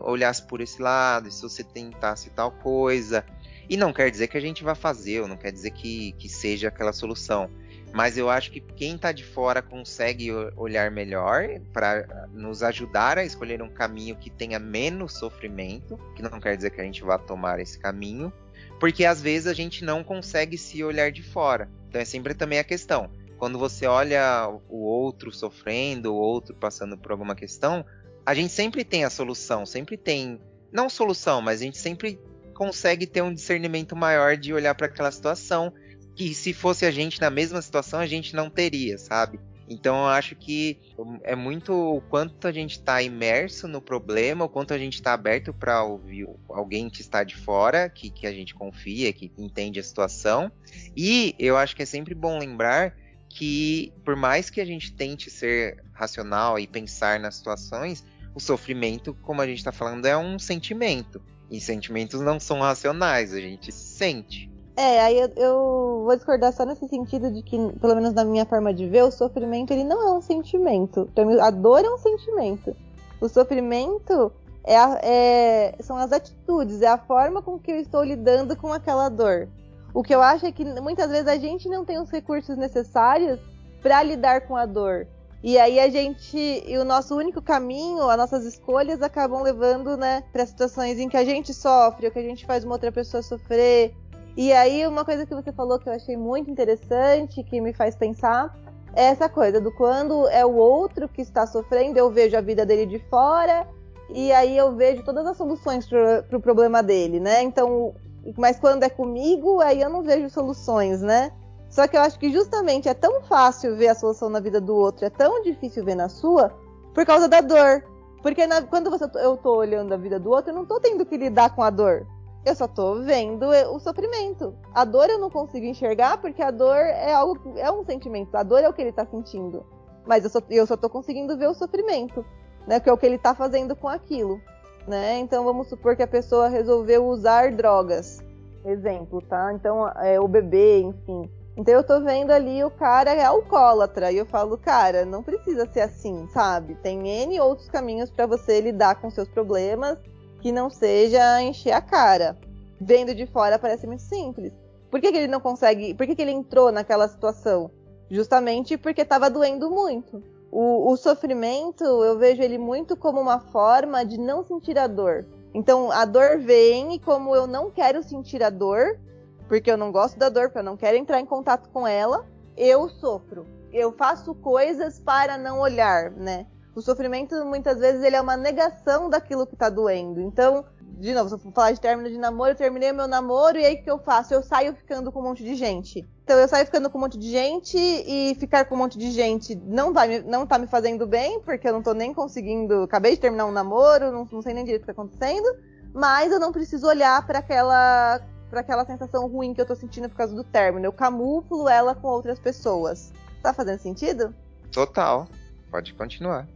olhasse 0.04 0.48
por 0.48 0.62
esse 0.62 0.82
lado, 0.82 1.30
se 1.30 1.42
você 1.42 1.64
tentasse 1.64 2.30
tal 2.30 2.52
coisa, 2.52 3.26
e 3.70 3.78
não 3.78 3.94
quer 3.94 4.10
dizer 4.10 4.28
que 4.28 4.38
a 4.38 4.42
gente 4.42 4.64
vai 4.64 4.76
fazer, 4.76 5.22
ou 5.22 5.28
não 5.28 5.38
quer 5.38 5.52
dizer 5.52 5.72
que, 5.72 6.14
que 6.14 6.28
seja 6.28 6.68
aquela 6.68 6.94
solução, 6.94 7.50
mas 7.94 8.18
eu 8.18 8.28
acho 8.28 8.52
que 8.52 8.60
quem 8.60 8.96
está 8.96 9.12
de 9.12 9.24
fora 9.24 9.62
consegue 9.62 10.32
olhar 10.58 10.90
melhor 10.90 11.60
para 11.72 12.28
nos 12.34 12.64
ajudar 12.64 13.20
a 13.20 13.24
escolher 13.24 13.62
um 13.62 13.70
caminho 13.70 14.16
que 14.16 14.32
tenha 14.32 14.58
menos 14.58 15.14
sofrimento, 15.14 16.00
que 16.16 16.24
não 16.24 16.40
quer 16.40 16.56
dizer 16.56 16.72
que 16.72 16.82
a 16.82 16.84
gente 16.84 17.04
vá 17.04 17.20
tomar 17.20 17.60
esse 17.60 17.78
caminho, 17.78 18.34
porque 18.80 19.06
às 19.06 19.22
vezes 19.22 19.46
a 19.46 19.54
gente 19.54 19.86
não 19.86 20.04
consegue 20.04 20.58
se 20.58 20.84
olhar 20.84 21.12
de 21.12 21.22
fora. 21.22 21.70
Então 21.88 22.02
é 22.02 22.06
sempre 22.06 22.34
também 22.34 22.58
a 22.58 22.64
questão. 22.64 23.12
Quando 23.38 23.60
você 23.60 23.86
olha 23.86 24.50
o 24.68 24.84
outro 24.86 25.32
sofrendo, 25.32 26.14
o 26.14 26.18
outro 26.18 26.56
passando 26.56 26.98
por 26.98 27.12
alguma 27.12 27.36
questão, 27.36 27.86
a 28.26 28.34
gente 28.34 28.52
sempre 28.52 28.84
tem 28.84 29.06
a 29.06 29.10
solução, 29.12 29.68
sempre 29.68 29.98
tem, 29.98 30.42
não 30.72 30.90
solução, 30.90 31.42
mas 31.42 31.62
a 31.62 31.64
gente 31.64 31.78
sempre 31.78 32.20
consegue 32.54 33.06
ter 33.06 33.22
um 33.22 33.34
discernimento 33.34 33.96
maior 33.96 34.38
de 34.38 34.54
olhar 34.54 34.76
para 34.76 34.88
aquela 34.88 35.12
situação 35.12 35.74
que 36.16 36.34
se 36.34 36.54
fosse 36.54 36.86
a 36.86 36.92
gente 36.92 37.20
na 37.20 37.30
mesma 37.30 37.62
situação, 37.62 38.00
a 38.00 38.06
gente 38.06 38.36
não 38.36 38.50
teria, 38.50 38.98
sabe? 38.98 39.40
Então 39.68 39.96
eu 39.96 40.08
acho 40.08 40.36
que 40.36 40.78
é 41.24 41.36
muito 41.36 41.74
o 41.74 42.02
quanto 42.02 42.48
a 42.48 42.52
gente 42.52 42.74
está 42.74 43.02
imerso 43.02 43.68
no 43.68 43.82
problema, 43.82 44.46
o 44.46 44.50
quanto 44.50 44.74
a 44.74 44.78
gente 44.78 44.96
está 44.96 45.14
aberto 45.14 45.54
para 45.54 45.84
ouvir 45.84 46.28
alguém 46.50 46.90
que 46.90 47.02
está 47.02 47.24
de 47.24 47.36
fora, 47.36 47.90
que, 47.90 48.10
que 48.10 48.28
a 48.28 48.34
gente 48.34 48.54
confia, 48.54 49.12
que 49.14 49.32
entende 49.38 49.80
a 49.80 49.84
situação. 49.84 50.52
E 50.96 51.34
eu 51.40 51.58
acho 51.58 51.76
que 51.76 51.82
é 51.82 51.86
sempre 51.86 52.14
bom 52.14 52.38
lembrar 52.38 52.96
que, 53.30 53.92
por 54.06 54.16
mais 54.16 54.50
que 54.50 54.62
a 54.62 54.66
gente 54.66 54.94
tente 54.94 55.30
ser 55.30 55.84
racional 55.94 56.60
e 56.60 56.68
pensar 56.68 57.20
nas 57.20 57.36
situações, 57.36 58.06
o 58.36 58.40
sofrimento, 58.40 59.14
como 59.22 59.42
a 59.42 59.48
gente 59.48 59.60
está 59.60 59.72
falando, 59.72 60.06
é 60.06 60.18
um 60.18 60.38
sentimento. 60.38 61.22
E 61.54 61.62
sentimentos 61.62 62.20
não 62.20 62.40
são 62.40 62.62
racionais, 62.62 63.32
a 63.32 63.40
gente 63.40 63.72
sente. 63.72 64.52
É, 64.76 65.02
aí 65.02 65.20
eu, 65.20 65.30
eu, 65.36 66.02
vou 66.04 66.16
discordar 66.16 66.52
só 66.52 66.66
nesse 66.66 66.88
sentido 66.88 67.30
de 67.30 67.44
que, 67.44 67.58
pelo 67.80 67.94
menos 67.94 68.12
na 68.12 68.26
minha 68.26 68.44
forma 68.44 68.74
de 68.74 68.88
ver, 68.88 69.04
o 69.04 69.12
sofrimento 69.12 69.72
ele 69.72 69.84
não 69.84 70.02
é 70.02 70.18
um 70.18 70.20
sentimento. 70.20 71.08
A 71.40 71.52
dor 71.52 71.86
é 71.86 71.90
um 71.90 72.00
sentimento. 72.00 72.76
O 73.22 73.30
sofrimento 73.30 74.32
é, 74.64 74.76
a, 74.76 75.00
é 75.04 75.76
são 75.80 75.96
as 75.96 76.12
atitudes, 76.12 76.82
é 76.82 76.88
a 76.88 76.98
forma 76.98 77.40
com 77.44 77.60
que 77.60 77.72
eu 77.72 77.76
estou 77.76 78.04
lidando 78.04 78.56
com 78.56 78.74
aquela 78.74 79.08
dor. 79.08 79.48
O 79.94 80.02
que 80.02 80.16
eu 80.16 80.24
acho 80.24 80.48
é 80.48 80.52
que 80.52 80.66
muitas 80.82 81.12
vezes 81.12 81.28
a 81.28 81.38
gente 81.38 81.70
não 81.70 81.86
tem 81.86 82.02
os 82.02 82.10
recursos 82.10 82.58
necessários 82.58 83.40
para 83.80 84.02
lidar 84.02 84.48
com 84.48 84.58
a 84.58 84.66
dor. 84.66 85.06
E 85.44 85.60
aí 85.60 85.78
a 85.78 85.90
gente, 85.90 86.38
e 86.66 86.78
o 86.78 86.86
nosso 86.86 87.16
único 87.18 87.42
caminho, 87.42 88.10
as 88.10 88.18
nossas 88.18 88.46
escolhas 88.46 89.02
acabam 89.02 89.42
levando, 89.42 89.98
né, 89.98 90.24
para 90.32 90.46
situações 90.46 90.98
em 90.98 91.10
que 91.10 91.18
a 91.18 91.26
gente 91.26 91.54
sofre, 91.54 92.06
ou 92.08 92.14
que 92.14 92.20
a 92.20 92.24
gente 92.24 92.46
faz 92.46 92.64
uma 92.64 92.76
outra 92.76 92.94
pessoa 92.94 93.22
sofrer, 93.22 93.94
e 94.36 94.52
aí, 94.52 94.88
uma 94.88 95.06
coisa 95.06 95.28
que 95.28 95.36
você 95.36 95.52
falou 95.52 95.78
que 95.78 95.88
eu 95.88 95.94
achei 95.94 96.18
muito 96.18 96.50
interessante, 96.50 97.44
que 97.44 97.62
me 97.62 97.72
faz 97.72 97.96
pensar, 97.96 98.58
é 98.96 99.04
essa 99.06 99.30
coisa 99.30 99.62
do 99.62 99.72
quando 99.72 100.28
é 100.30 100.44
o 100.46 100.56
outro 100.56 101.08
que 101.08 101.22
está 101.22 101.46
sofrendo, 101.46 102.00
eu 102.00 102.10
vejo 102.10 102.36
a 102.36 102.42
vida 102.42 102.66
dele 102.66 102.86
de 102.86 102.98
fora, 103.10 103.68
e 104.10 104.32
aí 104.32 104.58
eu 104.58 104.76
vejo 104.76 105.04
todas 105.04 105.26
as 105.28 105.38
soluções 105.38 105.88
para 105.88 106.20
o 106.20 106.24
pro 106.24 106.40
problema 106.40 106.82
dele, 106.82 107.20
né? 107.20 107.44
Então, 107.44 107.94
mas 108.38 108.60
quando 108.60 108.84
é 108.84 108.90
comigo, 108.90 109.60
aí 109.60 109.82
eu 109.82 109.90
não 109.90 110.02
vejo 110.02 110.30
soluções, 110.30 111.02
né? 111.02 111.32
Só 111.74 111.88
que 111.88 111.98
eu 111.98 112.02
acho 112.02 112.20
que 112.20 112.32
justamente 112.32 112.88
é 112.88 112.94
tão 112.94 113.24
fácil 113.24 113.76
ver 113.76 113.88
a 113.88 113.96
solução 113.96 114.30
na 114.30 114.40
vida 114.40 114.62
do 114.62 114.76
outro, 114.76 115.06
é 115.06 115.10
tão 115.10 115.42
difícil 115.42 115.84
ver 115.84 115.96
na 115.96 116.08
sua, 116.08 116.54
por 116.94 117.04
causa 117.04 117.28
da 117.28 117.42
dor. 117.42 117.84
Porque 118.22 118.46
na, 118.46 118.62
quando 118.62 118.92
você, 118.92 119.06
eu 119.16 119.36
tô 119.38 119.58
olhando 119.58 119.92
a 119.92 119.98
vida 119.98 120.20
do 120.20 120.30
outro, 120.30 120.52
eu 120.52 120.56
não 120.56 120.68
tô 120.68 120.80
tendo 120.80 121.04
que 121.04 121.18
lidar 121.18 121.56
com 121.56 121.64
a 121.64 121.72
dor. 121.72 122.06
Eu 122.46 122.54
só 122.54 122.68
tô 122.68 123.02
vendo 123.02 123.48
o 123.72 123.80
sofrimento. 123.80 124.54
A 124.72 124.86
dor 124.86 125.10
eu 125.10 125.18
não 125.18 125.32
consigo 125.32 125.66
enxergar 125.66 126.22
porque 126.22 126.44
a 126.44 126.52
dor 126.52 126.78
é 126.78 127.12
algo, 127.12 127.58
é 127.58 127.72
um 127.72 127.84
sentimento. 127.84 128.36
A 128.36 128.44
dor 128.44 128.60
é 128.60 128.70
o 128.70 128.74
que 128.74 128.82
ele 128.84 128.92
tá 128.92 129.08
sentindo. 129.08 129.66
Mas 130.06 130.24
eu 130.24 130.30
só, 130.30 130.42
eu 130.52 130.68
só 130.68 130.78
tô 130.78 130.88
conseguindo 130.88 131.36
ver 131.36 131.48
o 131.48 131.56
sofrimento, 131.56 132.24
né? 132.68 132.80
Que 132.80 132.88
é 132.88 132.94
o 132.94 132.98
que 133.00 133.06
ele 133.08 133.18
tá 133.18 133.34
fazendo 133.34 133.76
com 133.76 133.88
aquilo, 133.88 134.40
né? 134.88 135.18
Então 135.18 135.44
vamos 135.44 135.70
supor 135.70 135.96
que 135.96 136.04
a 136.04 136.08
pessoa 136.08 136.50
resolveu 136.50 137.08
usar 137.08 137.52
drogas. 137.52 138.20
Exemplo, 138.64 139.24
tá? 139.24 139.52
Então, 139.54 139.90
é, 139.90 140.20
o 140.20 140.28
bebê, 140.28 140.82
enfim. 140.82 141.28
Então 141.56 141.74
eu 141.74 141.84
tô 141.84 142.02
vendo 142.02 142.32
ali 142.32 142.64
o 142.64 142.72
cara 142.72 143.14
é 143.14 143.24
alcoólatra 143.24 144.12
e 144.12 144.18
eu 144.18 144.26
falo, 144.26 144.58
cara, 144.58 145.06
não 145.06 145.22
precisa 145.22 145.68
ser 145.72 145.82
assim, 145.82 146.28
sabe? 146.30 146.76
Tem 146.76 147.08
N 147.08 147.40
outros 147.40 147.70
caminhos 147.70 148.10
para 148.10 148.26
você 148.26 148.60
lidar 148.60 149.00
com 149.00 149.12
seus 149.12 149.28
problemas 149.28 149.98
que 150.42 150.52
não 150.52 150.70
seja 150.70 151.42
encher 151.42 151.72
a 151.72 151.82
cara. 151.82 152.38
Vendo 152.82 153.14
de 153.14 153.28
fora 153.28 153.60
parece 153.60 153.86
muito 153.86 154.02
simples. 154.02 154.52
Por 154.90 155.00
que, 155.00 155.12
que 155.12 155.18
ele 155.18 155.28
não 155.28 155.40
consegue? 155.40 155.94
Por 155.94 156.06
que, 156.06 156.16
que 156.16 156.22
ele 156.22 156.32
entrou 156.32 156.72
naquela 156.72 157.08
situação? 157.08 157.72
Justamente 158.10 158.78
porque 158.78 159.02
estava 159.02 159.30
doendo 159.30 159.70
muito. 159.70 160.22
O, 160.52 160.92
o 160.92 160.98
sofrimento 160.98 161.84
eu 161.84 162.18
vejo 162.18 162.42
ele 162.42 162.58
muito 162.58 162.96
como 162.96 163.20
uma 163.20 163.40
forma 163.40 164.04
de 164.04 164.20
não 164.20 164.44
sentir 164.44 164.78
a 164.78 164.86
dor. 164.86 165.26
Então 165.54 165.92
a 165.92 166.04
dor 166.04 166.40
vem 166.40 166.96
e 166.96 167.00
como 167.00 167.36
eu 167.36 167.48
não 167.48 167.72
quero 167.72 168.04
sentir 168.04 168.44
a 168.44 168.50
dor, 168.50 169.00
porque 169.48 169.72
eu 169.72 169.78
não 169.78 169.92
gosto 169.92 170.18
da 170.18 170.30
dor, 170.30 170.46
porque 170.46 170.60
eu 170.60 170.64
não 170.64 170.78
quero 170.78 170.98
entrar 170.98 171.20
em 171.20 171.26
contato 171.26 171.70
com 171.70 171.88
ela, 171.88 172.26
eu 172.56 172.90
sofro. 172.90 173.46
Eu 173.72 173.92
faço 173.92 174.36
coisas 174.36 175.00
para 175.00 175.38
não 175.38 175.60
olhar, 175.60 176.12
né? 176.12 176.46
O 176.76 176.82
sofrimento 176.82 177.46
muitas 177.46 177.80
vezes 177.80 178.04
ele 178.04 178.16
é 178.16 178.22
uma 178.22 178.38
negação 178.38 179.10
daquilo 179.10 179.46
que 179.46 179.56
tá 179.56 179.70
doendo. 179.70 180.22
Então, 180.22 180.66
de 181.00 181.14
novo, 181.14 181.30
se 181.30 181.36
eu 181.36 181.40
for 181.40 181.52
falar 181.52 181.72
de 181.72 181.82
término 181.82 182.10
de 182.10 182.18
namoro, 182.18 182.52
eu 182.52 182.56
terminei 182.56 182.92
meu 182.92 183.08
namoro 183.08 183.58
e 183.58 183.66
aí 183.66 183.76
o 183.76 183.84
que 183.84 183.92
eu 183.92 184.00
faço? 184.00 184.34
Eu 184.34 184.42
saio 184.42 184.76
ficando 184.76 185.12
com 185.12 185.20
um 185.20 185.24
monte 185.24 185.44
de 185.44 185.56
gente. 185.56 186.08
Então 186.24 186.38
eu 186.38 186.48
saio 186.48 186.66
ficando 186.66 186.90
com 186.90 186.98
um 186.98 187.02
monte 187.02 187.18
de 187.18 187.30
gente 187.30 187.78
e 187.78 188.36
ficar 188.40 188.66
com 188.66 188.76
um 188.76 188.78
monte 188.78 188.98
de 188.98 189.12
gente 189.12 189.56
não, 189.56 189.92
vai, 189.92 190.22
não 190.22 190.48
tá 190.48 190.58
me 190.58 190.66
fazendo 190.66 191.06
bem, 191.06 191.42
porque 191.42 191.68
eu 191.68 191.74
não 191.74 191.84
tô 191.84 191.94
nem 191.94 192.14
conseguindo. 192.14 192.84
Acabei 192.84 193.12
de 193.12 193.20
terminar 193.20 193.46
um 193.46 193.52
namoro, 193.52 194.12
não, 194.12 194.28
não 194.32 194.42
sei 194.42 194.54
nem 194.54 194.64
direito 194.64 194.84
o 194.84 194.86
que 194.86 194.94
tá 194.94 195.02
acontecendo, 195.02 195.48
mas 195.94 196.32
eu 196.32 196.40
não 196.40 196.52
preciso 196.52 196.88
olhar 196.88 197.26
para 197.28 197.40
aquela 197.40 198.22
para 198.54 198.62
aquela 198.62 198.86
sensação 198.86 199.28
ruim 199.28 199.52
que 199.52 199.60
eu 199.60 199.66
tô 199.66 199.76
sentindo 199.76 200.08
por 200.08 200.16
causa 200.16 200.36
do 200.36 200.44
término. 200.44 200.86
Eu 200.86 200.94
camuflo 200.94 201.68
ela 201.68 201.96
com 201.96 202.08
outras 202.08 202.38
pessoas. 202.38 203.12
Tá 203.42 203.52
fazendo 203.52 203.80
sentido? 203.80 204.34
Total. 204.72 205.28
Pode 205.72 205.92
continuar. 205.96 206.48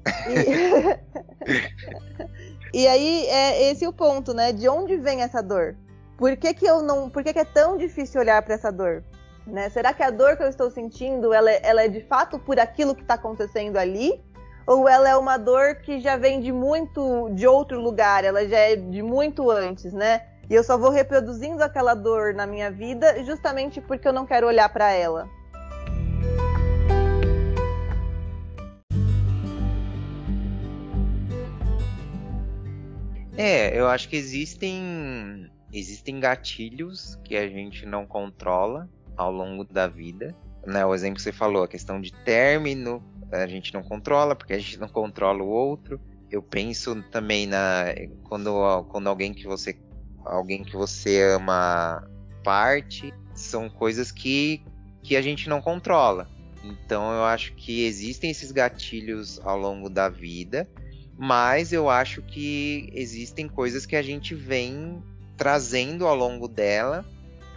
E, 2.72 2.78
e 2.82 2.88
aí 2.88 3.26
é 3.26 3.72
esse 3.72 3.88
o 3.88 3.92
ponto, 3.92 4.32
né? 4.32 4.54
De 4.54 4.70
onde 4.70 4.96
vem 4.96 5.24
essa 5.24 5.42
dor? 5.42 5.76
Por 6.20 6.38
que, 6.38 6.54
que 6.54 6.68
eu 6.68 6.84
não. 6.84 7.10
Por 7.10 7.24
que, 7.24 7.34
que 7.34 7.40
é 7.40 7.46
tão 7.46 7.78
difícil 7.78 8.22
olhar 8.22 8.44
para 8.44 8.54
essa 8.54 8.72
dor? 8.72 9.04
Né? 9.48 9.68
Será 9.70 9.92
que 9.92 10.04
a 10.04 10.12
dor 10.12 10.38
que 10.38 10.44
eu 10.44 10.50
estou 10.50 10.70
sentindo 10.70 11.34
ela, 11.34 11.50
é, 11.50 11.62
ela 11.64 11.82
é 11.82 11.88
de 11.88 12.02
fato 12.02 12.38
por 12.38 12.60
aquilo 12.60 12.94
que 12.94 13.02
está 13.02 13.16
acontecendo 13.16 13.78
ali? 13.78 14.24
Ou 14.68 14.88
ela 14.88 15.10
é 15.10 15.16
uma 15.16 15.38
dor 15.38 15.78
que 15.78 16.00
já 16.00 16.16
vem 16.16 16.42
de 16.42 16.52
muito 16.52 17.30
de 17.32 17.48
outro 17.48 17.82
lugar, 17.82 18.24
ela 18.24 18.48
já 18.48 18.60
é 18.60 18.76
de 18.76 19.02
muito 19.02 19.50
antes, 19.50 19.94
né? 19.94 20.22
E 20.50 20.56
eu 20.56 20.64
só 20.64 20.78
vou 20.78 20.90
reproduzindo 20.90 21.62
aquela 21.62 21.94
dor 21.94 22.34
na 22.34 22.48
minha 22.48 22.72
vida 22.72 23.22
justamente 23.26 23.82
porque 23.82 24.08
eu 24.08 24.14
não 24.14 24.26
quero 24.26 24.48
olhar 24.48 24.70
para 24.70 24.92
ela. 24.92 25.30
É, 33.38 33.78
eu 33.78 33.88
acho 33.88 34.08
que 34.08 34.16
existem 34.16 35.52
existem 35.74 36.20
gatilhos 36.20 37.20
que 37.26 37.36
a 37.36 37.48
gente 37.50 37.86
não 37.86 38.06
controla 38.06 38.90
ao 39.18 39.32
longo 39.32 39.66
da 39.66 39.86
vida. 39.86 40.34
Né? 40.66 40.86
O 40.86 40.96
exemplo 40.96 41.18
que 41.18 41.22
você 41.22 41.34
falou, 41.34 41.64
a 41.64 41.68
questão 41.68 42.00
de 42.00 42.14
término, 42.24 43.04
a 43.32 43.46
gente 43.48 43.74
não 43.74 43.84
controla 43.84 44.34
porque 44.34 44.54
a 44.54 44.58
gente 44.58 44.80
não 44.80 44.88
controla 44.88 45.44
o 45.44 45.48
outro. 45.48 46.00
Eu 46.32 46.42
penso 46.42 47.04
também 47.12 47.46
na 47.46 47.86
quando, 48.24 48.86
quando 48.86 49.08
alguém 49.08 49.34
que 49.34 49.46
você 49.46 49.78
alguém 50.28 50.64
que 50.64 50.76
você 50.76 51.22
ama 51.36 52.08
parte, 52.44 53.14
são 53.34 53.70
coisas 53.70 54.12
que, 54.12 54.62
que 55.04 55.16
a 55.16 55.22
gente 55.22 55.50
não 55.50 55.62
controla. 55.62 56.30
Então 56.64 57.12
eu 57.14 57.24
acho 57.24 57.54
que 57.54 57.86
existem 57.86 58.32
esses 58.32 58.52
gatilhos 58.52 59.40
ao 59.44 59.58
longo 59.58 59.90
da 59.90 60.10
vida, 60.10 60.68
mas 61.18 61.72
eu 61.72 61.90
acho 61.90 62.22
que 62.22 62.90
existem 62.94 63.48
coisas 63.48 63.86
que 63.86 63.96
a 63.96 64.02
gente 64.02 64.36
vem 64.36 65.02
trazendo 65.36 66.06
ao 66.06 66.16
longo 66.16 66.48
dela. 66.48 67.06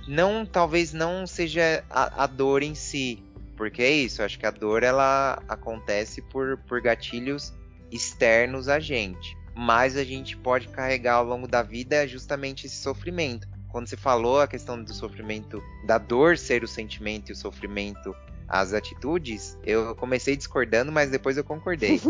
Não, 0.07 0.45
talvez 0.47 0.93
não 0.93 1.27
seja 1.27 1.85
a, 1.91 2.25
a 2.25 2.27
dor 2.27 2.63
em 2.63 2.75
si, 2.75 3.23
porque 3.57 3.83
é 3.83 3.91
isso. 3.91 4.21
Eu 4.21 4.27
acho 4.27 4.39
que 4.39 4.47
a 4.47 4.51
dor 4.51 4.83
ela 4.83 5.43
acontece 5.49 6.23
por, 6.23 6.59
por 6.69 6.81
gatilhos 6.81 7.53
externos 7.91 8.69
a 8.69 8.79
gente 8.79 9.40
mais 9.55 9.97
a 9.97 10.05
gente 10.05 10.37
pode 10.37 10.69
carregar 10.69 11.15
ao 11.15 11.25
longo 11.25 11.47
da 11.47 11.63
vida 11.63 11.97
é 11.97 12.07
justamente 12.07 12.67
esse 12.67 12.77
sofrimento. 12.77 13.49
Quando 13.69 13.87
você 13.87 13.97
falou 13.97 14.41
a 14.41 14.49
questão 14.49 14.83
do 14.83 14.93
sofrimento, 14.93 15.63
da 15.87 15.97
dor 15.97 16.37
ser 16.37 16.65
o 16.65 16.69
sentimento 16.69 17.31
e 17.31 17.33
o 17.33 17.37
sofrimento 17.37 18.15
as 18.51 18.75
atitudes, 18.75 19.57
eu 19.65 19.95
comecei 19.95 20.37
discordando, 20.37 20.91
mas 20.91 21.09
depois 21.09 21.37
eu 21.37 21.45
concordei. 21.45 22.01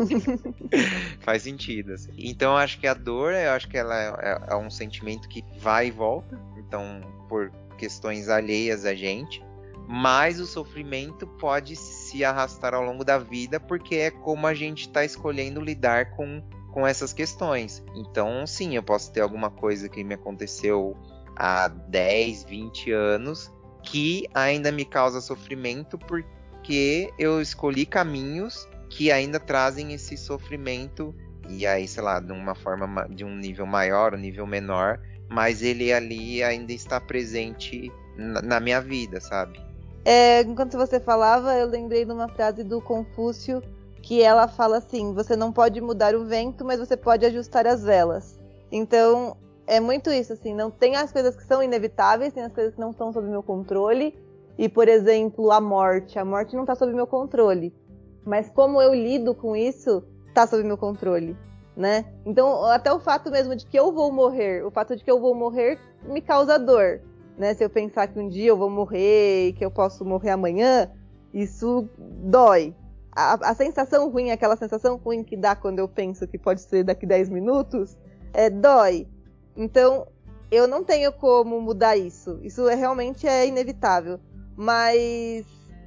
Faz 1.21 1.43
sentido. 1.43 1.93
Assim. 1.93 2.13
Então 2.17 2.53
eu 2.53 2.57
acho 2.57 2.81
que 2.81 2.87
a 2.87 2.95
dor, 2.95 3.35
eu 3.35 3.51
acho 3.51 3.69
que 3.69 3.77
ela 3.77 3.95
é, 3.95 4.41
é, 4.49 4.57
um 4.57 4.71
sentimento 4.71 5.29
que 5.29 5.45
vai 5.59 5.89
e 5.89 5.91
volta. 5.91 6.41
Então, 6.57 7.03
por 7.29 7.53
questões 7.77 8.31
alheias 8.31 8.87
a 8.87 8.95
gente. 8.95 9.45
Mas 9.87 10.41
o 10.41 10.47
sofrimento 10.47 11.27
pode 11.27 11.77
se 11.77 12.25
arrastar 12.25 12.73
ao 12.75 12.85
longo 12.85 13.05
da 13.05 13.19
vida, 13.19 13.61
porque 13.61 13.97
é 13.97 14.11
como 14.11 14.47
a 14.47 14.55
gente 14.55 14.83
está 14.83 15.05
escolhendo 15.05 15.61
lidar 15.61 16.13
com 16.13 16.43
com 16.73 16.87
essas 16.87 17.13
questões. 17.13 17.83
Então, 17.95 18.47
sim, 18.47 18.77
eu 18.77 18.83
posso 18.83 19.13
ter 19.13 19.21
alguma 19.21 19.51
coisa 19.51 19.89
que 19.89 20.03
me 20.05 20.15
aconteceu 20.15 20.97
há 21.37 21.69
10, 21.69 22.45
20 22.45 22.93
anos 22.93 23.53
que 23.83 24.27
ainda 24.35 24.71
me 24.71 24.85
causa 24.85 25.21
sofrimento 25.21 25.99
porque 25.99 27.11
eu 27.19 27.41
escolhi 27.41 27.87
caminhos 27.87 28.69
que 28.91 29.11
ainda 29.11 29.41
trazem 29.41 29.93
esse 29.93 30.17
sofrimento 30.17 31.15
e 31.49 31.67
aí, 31.67 31.89
sei 31.89 32.03
lá, 32.03 32.21
de 32.21 32.33
uma 32.33 32.55
forma 32.55 33.09
de 33.09 33.25
um 33.25 33.35
nível 33.35 33.67
maior, 33.67 34.15
um 34.15 34.19
nível 34.19 34.47
menor, 34.47 35.01
mas 35.29 35.63
ele 35.63 35.93
ali 35.93 36.43
ainda 36.43 36.73
está 36.73 37.01
presente 37.01 37.91
na, 38.17 38.61
minha 38.61 38.81
vida, 38.81 39.21
sabe? 39.21 39.61
É, 40.05 40.43
enquanto 40.43 40.77
você 40.77 41.01
falava, 41.01 41.55
eu 41.55 41.67
lembrei 41.67 42.05
de 42.05 42.13
uma 42.13 42.29
frase 42.29 42.63
do 42.63 42.81
Confúcio 42.81 43.63
que 44.03 44.23
ela 44.23 44.49
fala 44.49 44.79
assim: 44.79 45.13
você 45.13 45.37
não 45.37 45.53
pode 45.53 45.81
mudar 45.81 46.15
o 46.15 46.25
vento, 46.25 46.65
mas 46.65 46.79
você 46.79 46.97
pode 46.97 47.25
ajustar 47.27 47.67
as 47.67 47.83
velas. 47.83 48.39
Então, 48.71 49.37
é 49.67 49.81
muito 49.81 50.11
isso, 50.11 50.33
assim, 50.33 50.55
não 50.55 50.71
tem 50.71 50.97
as 50.97 51.13
coisas 51.13 51.37
que 51.37 51.45
são 51.45 51.63
inevitáveis, 51.63 52.33
tem 52.33 52.43
as 52.43 52.53
coisas 52.53 52.75
que 52.75 52.81
não 52.81 52.91
estão 52.91 53.13
sob 53.13 53.29
meu 53.29 53.43
controle. 53.43 54.15
E, 54.59 54.69
por 54.69 54.89
exemplo, 54.89 55.51
a 55.51 55.61
morte. 55.61 56.19
A 56.19 56.25
morte 56.25 56.55
não 56.55 56.63
está 56.63 56.75
sob 56.75 56.93
meu 56.93 57.07
controle. 57.07 57.73
Mas 58.25 58.51
como 58.51 58.81
eu 58.81 58.93
lido 58.95 59.35
com 59.35 59.57
isso, 59.57 60.05
está 60.29 60.47
sob 60.47 60.63
meu 60.63 60.77
controle, 60.77 61.37
né? 61.77 62.05
Então, 62.27 62.65
até 62.67 62.93
o 62.93 63.01
fato 63.01 63.31
mesmo 63.31 63.57
de 63.57 63.65
que 63.65 63.79
eu 63.79 63.93
vou 63.93 64.13
morrer, 64.13 64.65
o 64.65 64.71
fato 64.71 64.97
de 64.97 65.03
que 65.03 65.11
eu 65.11 65.21
vou 65.21 65.35
morrer 65.35 65.79
me 66.05 66.21
causa 66.21 66.59
dor, 66.59 67.01
né? 67.39 67.55
Se 67.55 67.65
eu 67.65 67.71
pensar 67.71 68.09
que 68.09 68.19
um 68.19 68.29
dia 68.29 68.49
eu 68.49 68.57
vou 68.57 68.69
morrer 68.69 69.55
que 69.55 69.65
eu 69.65 69.71
posso 69.71 70.05
morrer 70.05 70.31
amanhã, 70.31 70.91
isso 71.33 71.89
dói, 71.99 72.75
a, 73.13 73.51
a, 73.51 73.55
sensação 73.55 74.09
ruim, 74.11 74.31
aquela 74.31 74.57
sensação 74.57 74.97
ruim 74.97 75.25
que 75.25 75.37
dá 75.37 75.57
quando 75.57 75.79
eu 75.79 75.89
penso 75.89 76.27
que 76.27 76.39
pode 76.39 76.61
ser 76.61 76.85
daqui 76.85 77.07
10 77.07 77.29
minutos, 77.29 77.97
é, 78.33 78.49
dói. 78.49 79.09
Então, 79.57 80.07
eu 80.51 80.67
não 80.67 80.85
tenho 80.85 81.13
como 81.13 81.61
mudar 81.61 81.97
isso. 81.97 82.39
Isso 82.43 82.69
é, 82.69 82.75
realmente 82.75 83.27
é 83.27 83.47
inevitável. 83.47 84.19
Mas. 84.57 85.47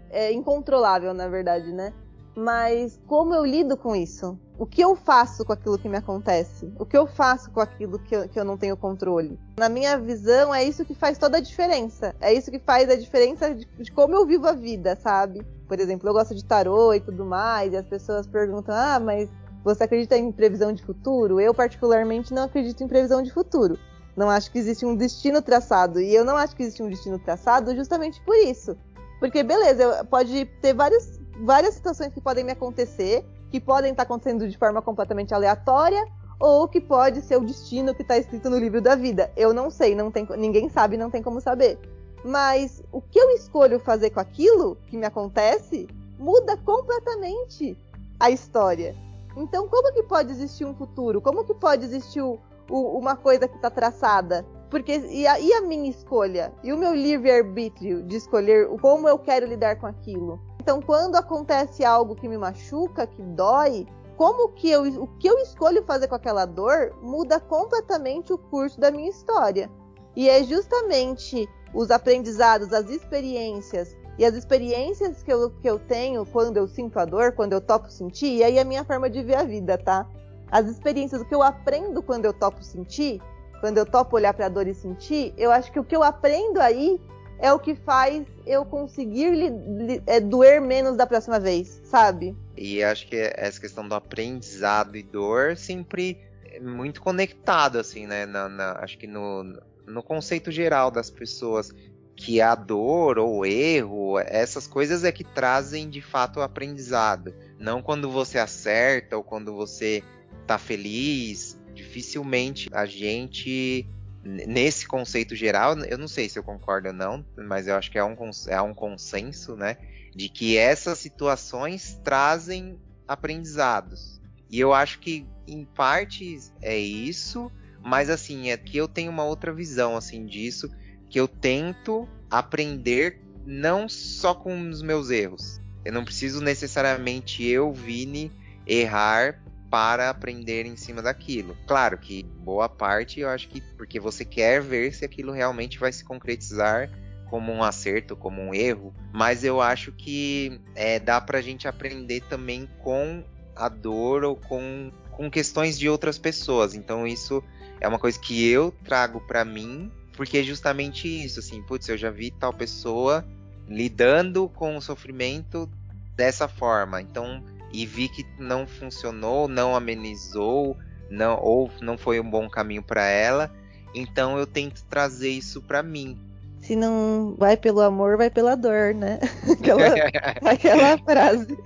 É 0.10 0.32
incontrolável, 0.32 1.12
na 1.12 1.28
verdade, 1.28 1.72
né? 1.72 1.92
Mas 2.36 3.00
como 3.08 3.34
eu 3.34 3.46
lido 3.46 3.76
com 3.78 3.96
isso? 3.96 4.40
O 4.58 4.66
que 4.66 4.82
eu 4.82 4.96
faço 4.96 5.44
com 5.44 5.54
aquilo 5.54 5.78
que 5.78 5.90
me 5.90 5.98
acontece? 5.98 6.72
O 6.80 6.86
que 6.86 6.98
eu 6.98 7.08
faço 7.08 7.50
com 7.52 7.60
aquilo 7.60 7.98
que 8.00 8.16
eu, 8.16 8.30
que 8.30 8.40
eu 8.40 8.46
não 8.46 8.58
tenho 8.58 8.78
controle? 8.78 9.40
Na 9.58 9.70
minha 9.70 9.98
visão, 9.98 10.54
é 10.54 10.64
isso 10.64 10.86
que 10.86 10.94
faz 10.94 11.18
toda 11.18 11.38
a 11.38 11.42
diferença. 11.42 12.16
É 12.22 12.34
isso 12.34 12.52
que 12.52 12.60
faz 12.60 12.90
a 12.90 12.96
diferença 12.96 13.54
de, 13.54 13.66
de 13.66 13.92
como 13.92 14.16
eu 14.16 14.26
vivo 14.26 14.48
a 14.48 14.54
vida, 14.54 14.96
sabe? 14.96 15.46
Por 15.74 15.80
exemplo, 15.80 16.08
eu 16.08 16.14
gosto 16.14 16.36
de 16.36 16.46
tarô 16.46 16.94
e 16.94 17.00
tudo 17.00 17.26
mais, 17.26 17.74
e 17.74 17.78
as 17.78 17.88
pessoas 17.88 18.28
perguntam: 18.28 18.76
ah, 18.76 19.00
mas 19.00 19.28
você 19.64 19.86
acredita 19.86 20.16
em 20.16 20.32
previsão 20.32 20.72
de 20.72 20.84
futuro? 20.84 21.40
Eu, 21.40 21.52
particularmente, 21.52 22.32
não 22.32 22.44
acredito 22.44 22.84
em 22.84 22.88
previsão 22.88 23.24
de 23.24 23.34
futuro. 23.34 23.80
Não 24.16 24.30
acho 24.30 24.52
que 24.52 24.60
existe 24.60 24.86
um 24.86 24.96
destino 24.96 25.42
traçado. 25.42 26.00
E 26.00 26.14
eu 26.14 26.24
não 26.24 26.38
acho 26.38 26.56
que 26.56 26.62
existe 26.62 26.84
um 26.84 26.90
destino 26.90 27.18
traçado 27.18 27.76
justamente 27.76 28.22
por 28.22 28.36
isso. 28.36 28.78
Porque, 29.20 29.42
beleza, 29.42 30.06
pode 30.12 30.46
ter 30.62 30.76
várias, 30.76 31.20
várias 31.44 31.74
situações 31.74 32.14
que 32.14 32.22
podem 32.22 32.44
me 32.44 32.52
acontecer, 32.52 33.26
que 33.50 33.60
podem 33.60 33.94
estar 33.94 34.04
acontecendo 34.04 34.48
de 34.48 34.56
forma 34.56 34.80
completamente 34.80 35.34
aleatória, 35.34 36.06
ou 36.40 36.68
que 36.68 36.80
pode 36.80 37.20
ser 37.22 37.38
o 37.38 37.42
destino 37.42 37.96
que 37.96 38.04
está 38.04 38.16
escrito 38.16 38.48
no 38.48 38.60
livro 38.60 38.80
da 38.80 38.94
vida. 38.94 39.32
Eu 39.36 39.56
não 39.56 39.72
sei, 39.72 39.96
não 39.96 40.12
tem, 40.12 40.28
ninguém 40.38 40.70
sabe, 40.70 40.98
não 40.98 41.10
tem 41.10 41.24
como 41.24 41.42
saber. 41.42 41.80
Mas 42.24 42.82
o 42.92 43.02
que 43.02 43.20
eu 43.20 43.30
escolho 43.32 43.80
fazer 43.80 44.10
com 44.12 44.20
aquilo 44.20 44.78
que 44.88 44.98
me 44.98 45.06
acontece 45.06 45.88
muda 46.18 46.56
completamente 46.58 47.78
a 48.20 48.30
história. 48.30 48.96
Então, 49.36 49.68
como 49.68 49.94
que 49.94 50.04
pode 50.04 50.32
existir 50.32 50.66
um 50.66 50.74
futuro? 50.74 51.20
Como 51.20 51.44
que 51.44 51.54
pode 51.54 51.84
existir 51.84 52.22
o, 52.22 52.40
o, 52.70 52.98
uma 52.98 53.16
coisa 53.16 53.48
que 53.48 53.56
está 53.56 53.70
traçada? 53.70 54.46
Porque 54.70 54.98
e 54.98 55.28
a, 55.28 55.40
e 55.40 55.52
a, 55.54 55.62
minha 55.62 55.90
escolha? 55.90 56.54
E 56.64 56.72
o 56.72 56.78
meu 56.78 56.94
livre-arbítrio 56.94 58.04
de 58.04 58.16
escolher 58.16 58.68
como 58.80 59.08
eu 59.08 59.20
quero 59.20 59.46
lidar 59.46 59.76
com 59.78 59.86
aquilo? 59.86 60.40
Então, 60.62 60.82
quando 60.82 61.16
acontece 61.16 61.84
algo 61.84 62.16
que 62.16 62.28
me 62.28 62.38
machuca, 62.38 63.06
que 63.06 63.22
dói, 63.22 63.86
como 64.16 64.50
que 64.50 64.70
eu, 64.70 64.84
o 65.02 65.08
que 65.18 65.28
eu 65.28 65.38
escolho 65.40 65.84
fazer 65.84 66.08
com 66.08 66.16
aquela 66.16 66.46
dor 66.46 66.96
muda 67.02 67.40
completamente 67.40 68.32
o 68.32 68.38
curso 68.38 68.80
da 68.80 68.92
minha 68.92 69.10
história. 69.10 69.70
E 70.16 70.30
é 70.30 70.44
justamente 70.44 71.50
os 71.74 71.90
aprendizados, 71.92 72.72
as 72.72 72.90
experiências 72.90 73.98
e 74.18 74.26
as 74.26 74.36
experiências 74.36 75.24
que 75.24 75.34
eu, 75.34 75.50
que 75.50 75.68
eu 75.68 75.80
tenho 75.80 76.26
quando 76.26 76.58
eu 76.58 76.68
sinto 76.68 77.00
a 77.00 77.06
dor, 77.06 77.32
quando 77.32 77.54
eu 77.54 77.62
topo 77.62 77.90
sentir, 77.90 78.38
e 78.38 78.44
aí 78.44 78.58
é 78.58 78.62
a 78.62 78.66
minha 78.66 78.84
forma 78.84 79.10
de 79.10 79.24
ver 79.24 79.36
a 79.36 79.44
vida, 79.44 79.78
tá? 79.78 80.08
As 80.52 80.68
experiências, 80.68 81.24
que 81.24 81.34
eu 81.34 81.42
aprendo 81.42 82.04
quando 82.04 82.26
eu 82.26 82.34
topo 82.34 82.64
sentir, 82.64 83.20
quando 83.60 83.80
eu 83.80 83.86
topo 83.86 84.16
olhar 84.16 84.34
para 84.34 84.46
a 84.46 84.50
dor 84.50 84.68
e 84.68 84.74
sentir, 84.74 85.34
eu 85.36 85.52
acho 85.52 85.72
que 85.72 85.80
o 85.80 85.84
que 85.84 85.96
eu 85.96 86.04
aprendo 86.04 86.60
aí 86.60 87.02
é 87.40 87.52
o 87.52 87.58
que 87.58 87.74
faz 87.74 88.24
eu 88.46 88.64
conseguir 88.64 89.32
li, 89.32 89.50
li, 89.50 90.04
é, 90.06 90.20
doer 90.20 90.62
menos 90.62 90.96
da 90.96 91.08
próxima 91.08 91.40
vez, 91.40 91.82
sabe? 91.84 92.36
E 92.56 92.84
acho 92.84 93.08
que 93.08 93.16
essa 93.36 93.60
questão 93.60 93.88
do 93.88 93.96
aprendizado 93.96 94.96
e 94.96 95.02
dor 95.02 95.58
sempre 95.58 96.22
é 96.46 96.60
muito 96.60 97.02
conectado, 97.02 97.80
assim, 97.80 98.06
né? 98.06 98.28
Na, 98.28 98.48
na, 98.48 98.74
acho 98.74 98.98
que 98.98 99.08
no, 99.08 99.44
no 99.86 100.04
conceito 100.04 100.52
geral 100.52 100.90
das 100.90 101.10
pessoas 101.10 101.72
que 102.16 102.40
a 102.40 102.56
dor 102.56 103.18
ou 103.18 103.46
erro, 103.46 104.20
essas 104.20 104.68
coisas 104.68 105.04
é 105.04 105.12
que 105.12 105.24
trazem 105.24 105.90
de 105.90 106.02
fato 106.02 106.40
o 106.40 106.44
aprendizado. 106.44 107.34
Não 107.58 107.82
quando 107.82 108.10
você 108.10 108.38
acerta 108.38 109.18
ou 109.18 109.24
quando 109.24 109.54
você 109.54 110.04
tá 110.46 110.58
feliz. 110.58 111.60
Dificilmente 111.74 112.70
a 112.72 112.86
gente, 112.86 113.88
nesse 114.24 114.88
conceito 114.88 115.36
geral, 115.36 115.78
eu 115.80 115.98
não 115.98 116.08
sei 116.08 116.30
se 116.30 116.38
eu 116.38 116.44
concordo 116.44 116.90
ou 116.90 116.94
não, 116.94 117.26
mas 117.36 117.68
eu 117.68 117.76
acho 117.76 117.90
que 117.90 117.98
é 117.98 118.04
um, 118.04 118.16
é 118.48 118.62
um 118.62 118.74
consenso, 118.74 119.56
né? 119.56 119.78
De 120.16 120.30
que 120.30 120.56
essas 120.56 121.00
situações 121.00 122.00
trazem 122.04 122.80
aprendizados. 123.08 124.22
E 124.50 124.60
eu 124.60 124.72
acho 124.72 125.00
que 125.00 125.26
em 125.48 125.66
partes 125.66 126.54
é 126.62 126.78
isso, 126.78 127.52
mas 127.84 128.10
assim, 128.10 128.50
é 128.50 128.58
que 128.58 128.78
eu 128.78 128.88
tenho 128.88 129.12
uma 129.12 129.24
outra 129.24 129.54
visão 129.54 129.96
assim 129.96 130.26
disso, 130.26 130.70
que 131.10 131.20
eu 131.20 131.28
tento 131.28 132.08
aprender 132.30 133.22
não 133.46 133.88
só 133.90 134.34
com 134.34 134.70
os 134.70 134.82
meus 134.82 135.10
erros. 135.10 135.62
Eu 135.84 135.92
não 135.92 136.06
preciso 136.06 136.42
necessariamente 136.42 137.44
eu, 137.44 137.74
Vini, 137.74 138.32
errar 138.66 139.44
para 139.70 140.10
aprender 140.10 140.66
em 140.66 140.78
cima 140.78 141.02
daquilo. 141.02 141.58
Claro 141.68 141.98
que 141.98 142.24
boa 142.24 142.70
parte 142.70 143.20
eu 143.20 143.30
acho 143.30 143.50
que 143.50 143.60
porque 143.76 144.00
você 144.00 144.24
quer 144.24 144.62
ver 144.62 144.94
se 144.94 145.04
aquilo 145.04 145.32
realmente 145.32 145.80
vai 145.80 145.92
se 145.92 146.04
concretizar 146.04 146.90
como 147.30 147.52
um 147.52 147.64
acerto, 147.64 148.16
como 148.16 148.40
um 148.40 148.54
erro, 148.54 148.94
mas 149.12 149.44
eu 149.44 149.60
acho 149.60 149.92
que 149.92 150.62
é, 150.76 151.00
dá 151.00 151.20
pra 151.20 151.42
gente 151.42 151.68
aprender 151.68 152.22
também 152.30 152.70
com 152.84 153.24
a 153.56 153.68
dor 153.68 154.24
ou 154.24 154.36
com, 154.36 154.92
com 155.16 155.30
questões 155.30 155.78
de 155.78 155.88
outras 155.90 156.18
pessoas. 156.18 156.76
Então 156.76 157.08
isso 157.08 157.44
é 157.80 157.88
uma 157.88 158.00
coisa 158.00 158.20
que 158.20 158.48
eu 158.48 158.74
trago 158.84 159.22
para 159.22 159.44
mim, 159.44 159.92
porque 160.16 160.38
é 160.40 160.44
justamente 160.44 161.08
isso, 161.08 161.40
assim, 161.40 161.62
putz, 161.64 161.90
eu 161.90 161.98
já 161.98 162.10
vi 162.12 162.32
tal 162.32 162.54
pessoa 162.54 163.26
lidando 163.68 164.50
com 164.50 164.76
o 164.76 164.82
sofrimento 164.82 165.70
dessa 166.16 166.48
forma. 166.48 167.02
Então, 167.02 167.44
e 167.72 167.86
vi 167.86 168.08
que 168.08 168.26
não 168.38 168.68
funcionou, 168.68 169.48
não 169.48 169.76
amenizou, 169.76 170.78
não 171.10 171.40
ou 171.42 171.72
não 171.82 171.98
foi 171.98 172.20
um 172.20 172.30
bom 172.30 172.50
caminho 172.50 172.84
para 172.84 173.06
ela. 173.06 173.52
Então 173.96 174.38
eu 174.38 174.46
tento 174.46 174.84
trazer 174.86 175.30
isso 175.30 175.62
para 175.62 175.82
mim. 175.82 176.20
Se 176.64 176.78
não 176.78 177.36
vai 177.38 177.58
pelo 177.58 177.82
amor, 177.82 178.16
vai 178.16 178.30
pela 178.30 178.56
dor, 178.56 178.94
né? 178.94 179.20
Aquela, 179.52 179.84
aquela 180.50 180.98
frase. 181.00 181.58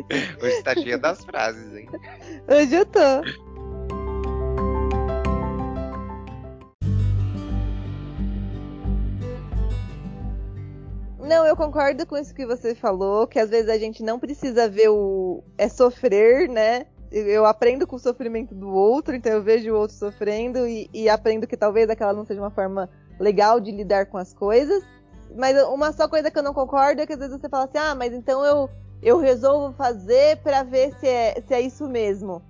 Hoje 0.42 0.64
tá 0.64 0.74
cheia 0.74 0.98
das 0.98 1.24
frases, 1.24 1.72
hein? 1.76 1.88
Hoje 2.48 2.76
eu 2.76 2.84
tô. 2.84 3.00
Não, 11.20 11.46
eu 11.46 11.56
concordo 11.56 12.04
com 12.08 12.18
isso 12.18 12.34
que 12.34 12.48
você 12.48 12.74
falou, 12.74 13.28
que 13.28 13.38
às 13.38 13.52
vezes 13.52 13.70
a 13.70 13.78
gente 13.78 14.02
não 14.02 14.18
precisa 14.18 14.68
ver 14.68 14.90
o. 14.90 15.44
é 15.60 15.70
sofrer, 15.70 16.50
né? 16.50 16.88
Eu 17.12 17.46
aprendo 17.46 17.86
com 17.86 17.98
o 17.98 18.00
sofrimento 18.00 18.56
do 18.56 18.70
outro, 18.70 19.16
então 19.16 19.32
eu 19.32 19.44
vejo 19.44 19.72
o 19.72 19.78
outro 19.78 19.96
sofrendo 19.96 20.68
e, 20.68 20.90
e 20.92 21.08
aprendo 21.08 21.46
que 21.46 21.56
talvez 21.56 21.88
aquela 21.88 22.14
não 22.14 22.26
seja 22.26 22.42
uma 22.42 22.50
forma 22.50 22.90
legal 23.20 23.60
de 23.60 23.72
lidar 23.72 24.08
com 24.08 24.18
as 24.18 24.34
coisas. 24.34 24.84
Mas 25.36 25.62
uma 25.66 25.92
só 25.92 26.08
coisa 26.08 26.32
que 26.32 26.38
eu 26.38 26.44
não 26.44 26.54
concordo 26.54 27.02
é 27.02 27.06
que 27.06 27.14
às 27.14 27.20
vezes 27.20 27.40
você 27.40 27.50
fala 27.50 27.66
assim, 27.66 27.78
ah, 27.78 27.94
mas 27.96 28.14
então 28.14 28.44
eu, 28.46 28.70
eu 29.02 29.18
resolvo 29.20 29.74
fazer 29.76 30.38
para 30.38 30.64
ver 30.64 30.94
se 31.00 31.08
é, 31.08 31.42
se 31.46 31.54
é 31.54 31.62
isso 31.62 31.88
mesmo. 31.88 32.42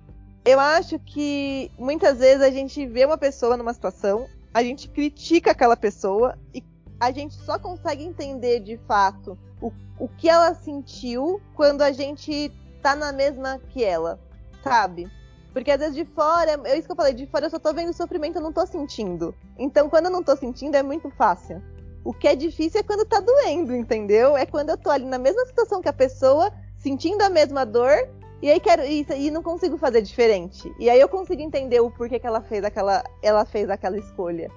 Eu 0.44 0.58
acho 0.60 0.98
que 0.98 1.70
muitas 1.78 2.18
vezes 2.18 2.42
a 2.42 2.50
gente 2.50 2.86
vê 2.86 3.04
uma 3.04 3.18
pessoa 3.18 3.56
numa 3.56 3.74
situação, 3.74 4.26
a 4.54 4.62
gente 4.62 4.88
critica 4.88 5.50
aquela 5.50 5.76
pessoa 5.76 6.38
e 6.54 6.62
a 6.98 7.10
gente 7.10 7.34
só 7.34 7.58
consegue 7.58 8.04
entender 8.04 8.60
de 8.60 8.76
fato 8.86 9.38
o, 9.60 9.72
o 9.98 10.08
que 10.08 10.28
ela 10.28 10.54
sentiu 10.54 11.40
quando 11.54 11.82
a 11.82 11.92
gente 11.92 12.50
tá 12.82 12.96
na 12.96 13.12
mesma 13.12 13.60
que 13.70 13.84
ela, 13.84 14.18
sabe? 14.62 15.10
Porque 15.52 15.70
às 15.70 15.78
vezes 15.78 15.94
de 15.94 16.04
fora, 16.04 16.60
é 16.64 16.76
isso 16.76 16.86
que 16.86 16.92
eu 16.92 16.96
falei, 16.96 17.14
de 17.14 17.26
fora 17.26 17.46
eu 17.46 17.50
só 17.50 17.58
tô 17.58 17.72
vendo 17.72 17.92
sofrimento, 17.92 18.36
eu 18.36 18.42
não 18.42 18.52
tô 18.52 18.66
sentindo. 18.66 19.34
Então 19.58 19.88
quando 19.88 20.06
eu 20.06 20.10
não 20.10 20.22
tô 20.22 20.36
sentindo 20.36 20.76
é 20.76 20.82
muito 20.82 21.10
fácil. 21.10 21.62
O 22.04 22.12
que 22.12 22.28
é 22.28 22.36
difícil 22.36 22.80
é 22.80 22.82
quando 22.82 23.04
tá 23.04 23.20
doendo, 23.20 23.74
entendeu? 23.74 24.36
É 24.36 24.46
quando 24.46 24.70
eu 24.70 24.76
tô 24.76 24.90
ali 24.90 25.04
na 25.04 25.18
mesma 25.18 25.44
situação 25.46 25.82
que 25.82 25.88
a 25.88 25.92
pessoa, 25.92 26.50
sentindo 26.76 27.22
a 27.22 27.28
mesma 27.28 27.66
dor, 27.66 28.08
e 28.40 28.50
aí 28.50 28.60
quero 28.60 28.82
e, 28.84 29.04
e 29.16 29.30
não 29.30 29.42
consigo 29.42 29.76
fazer 29.76 30.00
diferente. 30.00 30.72
E 30.78 30.88
aí 30.88 31.00
eu 31.00 31.08
consigo 31.08 31.42
entender 31.42 31.80
o 31.80 31.90
porquê 31.90 32.18
que 32.18 32.26
ela 32.26 32.40
fez 32.40 32.64
aquela, 32.64 33.02
ela 33.22 33.44
fez 33.44 33.68
aquela 33.68 33.98
escolha. 33.98 34.50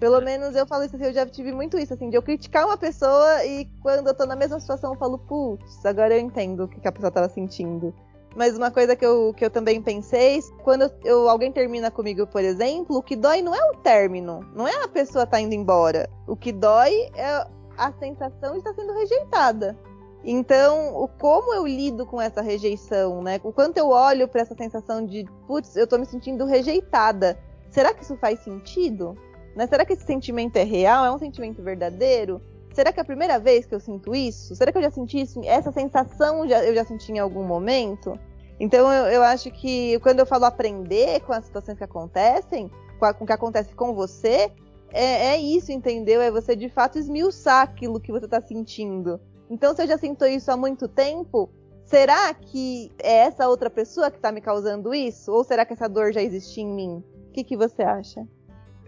Pelo 0.00 0.20
menos 0.20 0.56
eu 0.56 0.66
falo 0.66 0.82
isso 0.82 0.96
assim, 0.96 1.04
eu 1.04 1.12
já 1.12 1.24
tive 1.24 1.52
muito 1.52 1.78
isso, 1.78 1.94
assim, 1.94 2.10
de 2.10 2.16
eu 2.16 2.22
criticar 2.22 2.66
uma 2.66 2.76
pessoa 2.76 3.44
e 3.44 3.66
quando 3.80 4.08
eu 4.08 4.14
tô 4.14 4.26
na 4.26 4.34
mesma 4.34 4.58
situação 4.58 4.92
eu 4.92 4.98
falo, 4.98 5.16
putz, 5.16 5.86
agora 5.86 6.14
eu 6.14 6.20
entendo 6.20 6.64
o 6.64 6.68
que, 6.68 6.80
que 6.80 6.88
a 6.88 6.92
pessoa 6.92 7.12
tava 7.12 7.28
sentindo. 7.28 7.94
Mas 8.34 8.56
uma 8.56 8.70
coisa 8.70 8.96
que 8.96 9.04
eu, 9.04 9.34
que 9.34 9.44
eu 9.44 9.50
também 9.50 9.82
pensei, 9.82 10.40
quando 10.62 10.90
eu, 11.04 11.28
alguém 11.28 11.52
termina 11.52 11.90
comigo, 11.90 12.26
por 12.26 12.42
exemplo, 12.42 12.96
o 12.96 13.02
que 13.02 13.14
dói 13.14 13.42
não 13.42 13.54
é 13.54 13.70
o 13.70 13.76
término, 13.76 14.40
não 14.54 14.66
é 14.66 14.82
a 14.82 14.88
pessoa 14.88 15.26
tá 15.26 15.40
indo 15.40 15.54
embora. 15.54 16.08
O 16.26 16.34
que 16.34 16.52
dói 16.52 17.10
é 17.14 17.46
a 17.76 17.92
sensação 17.98 18.52
de 18.52 18.58
estar 18.58 18.74
sendo 18.74 18.92
rejeitada. 18.94 19.78
Então, 20.24 20.96
o 20.96 21.08
como 21.08 21.52
eu 21.52 21.66
lido 21.66 22.06
com 22.06 22.20
essa 22.20 22.40
rejeição, 22.40 23.22
né? 23.22 23.40
O 23.42 23.52
quanto 23.52 23.76
eu 23.76 23.88
olho 23.88 24.28
para 24.28 24.42
essa 24.42 24.54
sensação 24.54 25.04
de, 25.04 25.24
putz, 25.46 25.74
eu 25.76 25.86
tô 25.86 25.98
me 25.98 26.06
sentindo 26.06 26.46
rejeitada. 26.46 27.38
Será 27.70 27.92
que 27.92 28.04
isso 28.04 28.16
faz 28.16 28.38
sentido? 28.40 29.16
Né? 29.56 29.66
Será 29.66 29.84
que 29.84 29.92
esse 29.92 30.04
sentimento 30.04 30.56
é 30.56 30.62
real? 30.62 31.04
É 31.04 31.10
um 31.10 31.18
sentimento 31.18 31.62
verdadeiro? 31.62 32.40
Será 32.74 32.92
que 32.92 32.98
é 32.98 33.02
a 33.02 33.06
primeira 33.06 33.38
vez 33.38 33.66
que 33.66 33.74
eu 33.74 33.80
sinto 33.80 34.14
isso? 34.14 34.54
Será 34.54 34.72
que 34.72 34.78
eu 34.78 34.82
já 34.82 34.90
senti 34.90 35.20
isso? 35.20 35.40
Essa 35.44 35.70
sensação 35.72 36.48
já, 36.48 36.64
eu 36.64 36.74
já 36.74 36.84
senti 36.84 37.12
em 37.12 37.18
algum 37.18 37.44
momento? 37.44 38.18
Então 38.58 38.92
eu, 38.92 39.06
eu, 39.06 39.22
acho 39.22 39.50
que 39.50 39.98
quando 40.00 40.20
eu 40.20 40.26
falo 40.26 40.44
aprender 40.44 41.20
com 41.20 41.32
as 41.32 41.44
situações 41.44 41.76
que 41.76 41.84
acontecem, 41.84 42.70
com, 42.98 43.04
a, 43.04 43.12
com 43.12 43.24
o 43.24 43.26
que 43.26 43.32
acontece 43.32 43.74
com 43.74 43.94
você, 43.94 44.50
é, 44.90 45.34
é, 45.34 45.38
isso, 45.38 45.72
entendeu? 45.72 46.20
É 46.20 46.30
você 46.30 46.54
de 46.54 46.68
fato 46.68 46.98
esmiuçar 46.98 47.62
aquilo 47.62 48.00
que 48.00 48.12
você 48.12 48.24
está 48.24 48.40
sentindo. 48.40 49.20
Então, 49.50 49.74
se 49.74 49.82
eu 49.82 49.86
já 49.86 49.98
sinto 49.98 50.24
isso 50.24 50.50
há 50.50 50.56
muito 50.56 50.88
tempo, 50.88 51.50
será 51.84 52.32
que 52.32 52.90
é 53.02 53.18
essa 53.18 53.48
outra 53.48 53.68
pessoa 53.68 54.10
que 54.10 54.16
está 54.16 54.32
me 54.32 54.40
causando 54.40 54.94
isso? 54.94 55.32
Ou 55.32 55.44
será 55.44 55.66
que 55.66 55.72
essa 55.72 55.88
dor 55.88 56.12
já 56.12 56.22
existia 56.22 56.62
em 56.62 56.72
mim? 56.72 57.04
O 57.28 57.32
que, 57.32 57.44
que 57.44 57.56
você 57.56 57.82
acha? 57.82 58.26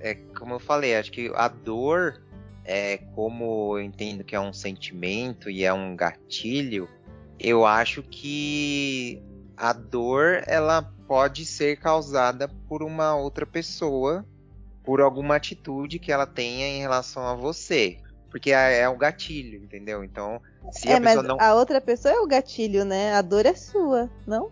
é 0.04 0.14
como 0.38 0.52
eu 0.52 0.60
falei, 0.60 0.94
acho 0.94 1.10
que 1.10 1.32
a 1.34 1.48
dor 1.48 2.22
é 2.64 2.98
como 3.14 3.78
eu 3.78 3.84
entendo 3.84 4.24
que 4.24 4.34
é 4.34 4.40
um 4.40 4.52
sentimento 4.52 5.50
e 5.50 5.64
é 5.64 5.72
um 5.72 5.94
gatilho, 5.94 6.88
eu 7.38 7.66
acho 7.66 8.02
que 8.02 9.22
a 9.56 9.72
dor 9.72 10.42
ela 10.46 10.82
pode 11.06 11.44
ser 11.44 11.78
causada 11.78 12.48
por 12.68 12.82
uma 12.82 13.14
outra 13.14 13.46
pessoa, 13.46 14.24
por 14.82 15.00
alguma 15.00 15.36
atitude 15.36 15.98
que 15.98 16.10
ela 16.10 16.26
tenha 16.26 16.66
em 16.66 16.80
relação 16.80 17.26
a 17.26 17.34
você. 17.34 17.98
porque 18.30 18.50
é, 18.50 18.80
é 18.80 18.88
um 18.88 18.98
gatilho, 18.98 19.62
entendeu? 19.62 20.02
Então, 20.02 20.40
se 20.72 20.88
é, 20.88 20.96
a 20.96 21.00
pessoa 21.00 21.22
mas 21.22 21.28
não. 21.28 21.40
a 21.40 21.54
outra 21.54 21.80
pessoa 21.80 22.14
é 22.14 22.18
o 22.18 22.26
gatilho, 22.26 22.84
né? 22.84 23.14
A 23.14 23.22
dor 23.22 23.46
é 23.46 23.54
sua, 23.54 24.10
não? 24.26 24.50